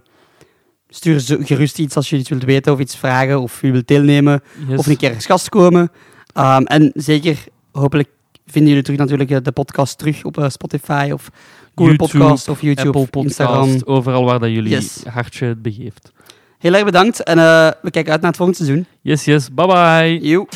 stuur 0.88 1.20
gerust 1.44 1.78
iets 1.78 1.96
als 1.96 2.10
je 2.10 2.16
iets 2.16 2.28
wilt 2.28 2.44
weten 2.44 2.72
of 2.72 2.78
iets 2.78 2.96
vragen 2.96 3.40
of 3.40 3.60
je 3.60 3.70
wilt 3.70 3.86
deelnemen 3.86 4.40
yes. 4.68 4.78
of 4.78 4.86
een 4.86 4.96
keer 4.96 5.14
als 5.14 5.26
gast 5.26 5.48
komen. 5.48 5.90
Ehm, 6.32 6.62
en 6.62 6.90
zeker, 6.94 7.36
hopelijk 7.72 8.08
vinden 8.46 8.68
jullie 8.70 8.84
terug 8.84 8.98
natuurlijk 9.00 9.30
eh, 9.30 9.36
de 9.42 9.52
podcast 9.52 9.98
terug 9.98 10.24
op 10.24 10.38
eh, 10.38 10.48
Spotify 10.48 11.10
of 11.12 11.30
Google 11.74 11.96
YouTube, 11.96 11.96
Podcast 12.18 12.48
of 12.48 12.60
YouTube, 12.60 12.86
Apple 12.86 13.06
Podcast, 13.06 13.40
Instagram. 13.40 13.80
overal 13.84 14.24
waar 14.24 14.38
dat 14.38 14.50
jullie 14.50 14.70
Yes. 14.70 15.02
hartje 15.10 15.46
het 15.46 15.62
begeeft. 15.62 16.12
Heel 16.58 16.74
erg 16.74 16.84
bedankt 16.84 17.22
en 17.22 17.38
eh, 17.38 17.70
we 17.82 17.90
kijken 17.90 18.12
uit 18.12 18.20
naar 18.20 18.30
het 18.30 18.36
volgende 18.36 18.64
seizoen. 18.64 18.86
Yes, 19.00 19.24
yes, 19.24 19.54
bye 19.54 19.66
bye. 19.66 20.18
Joe. 20.28 20.46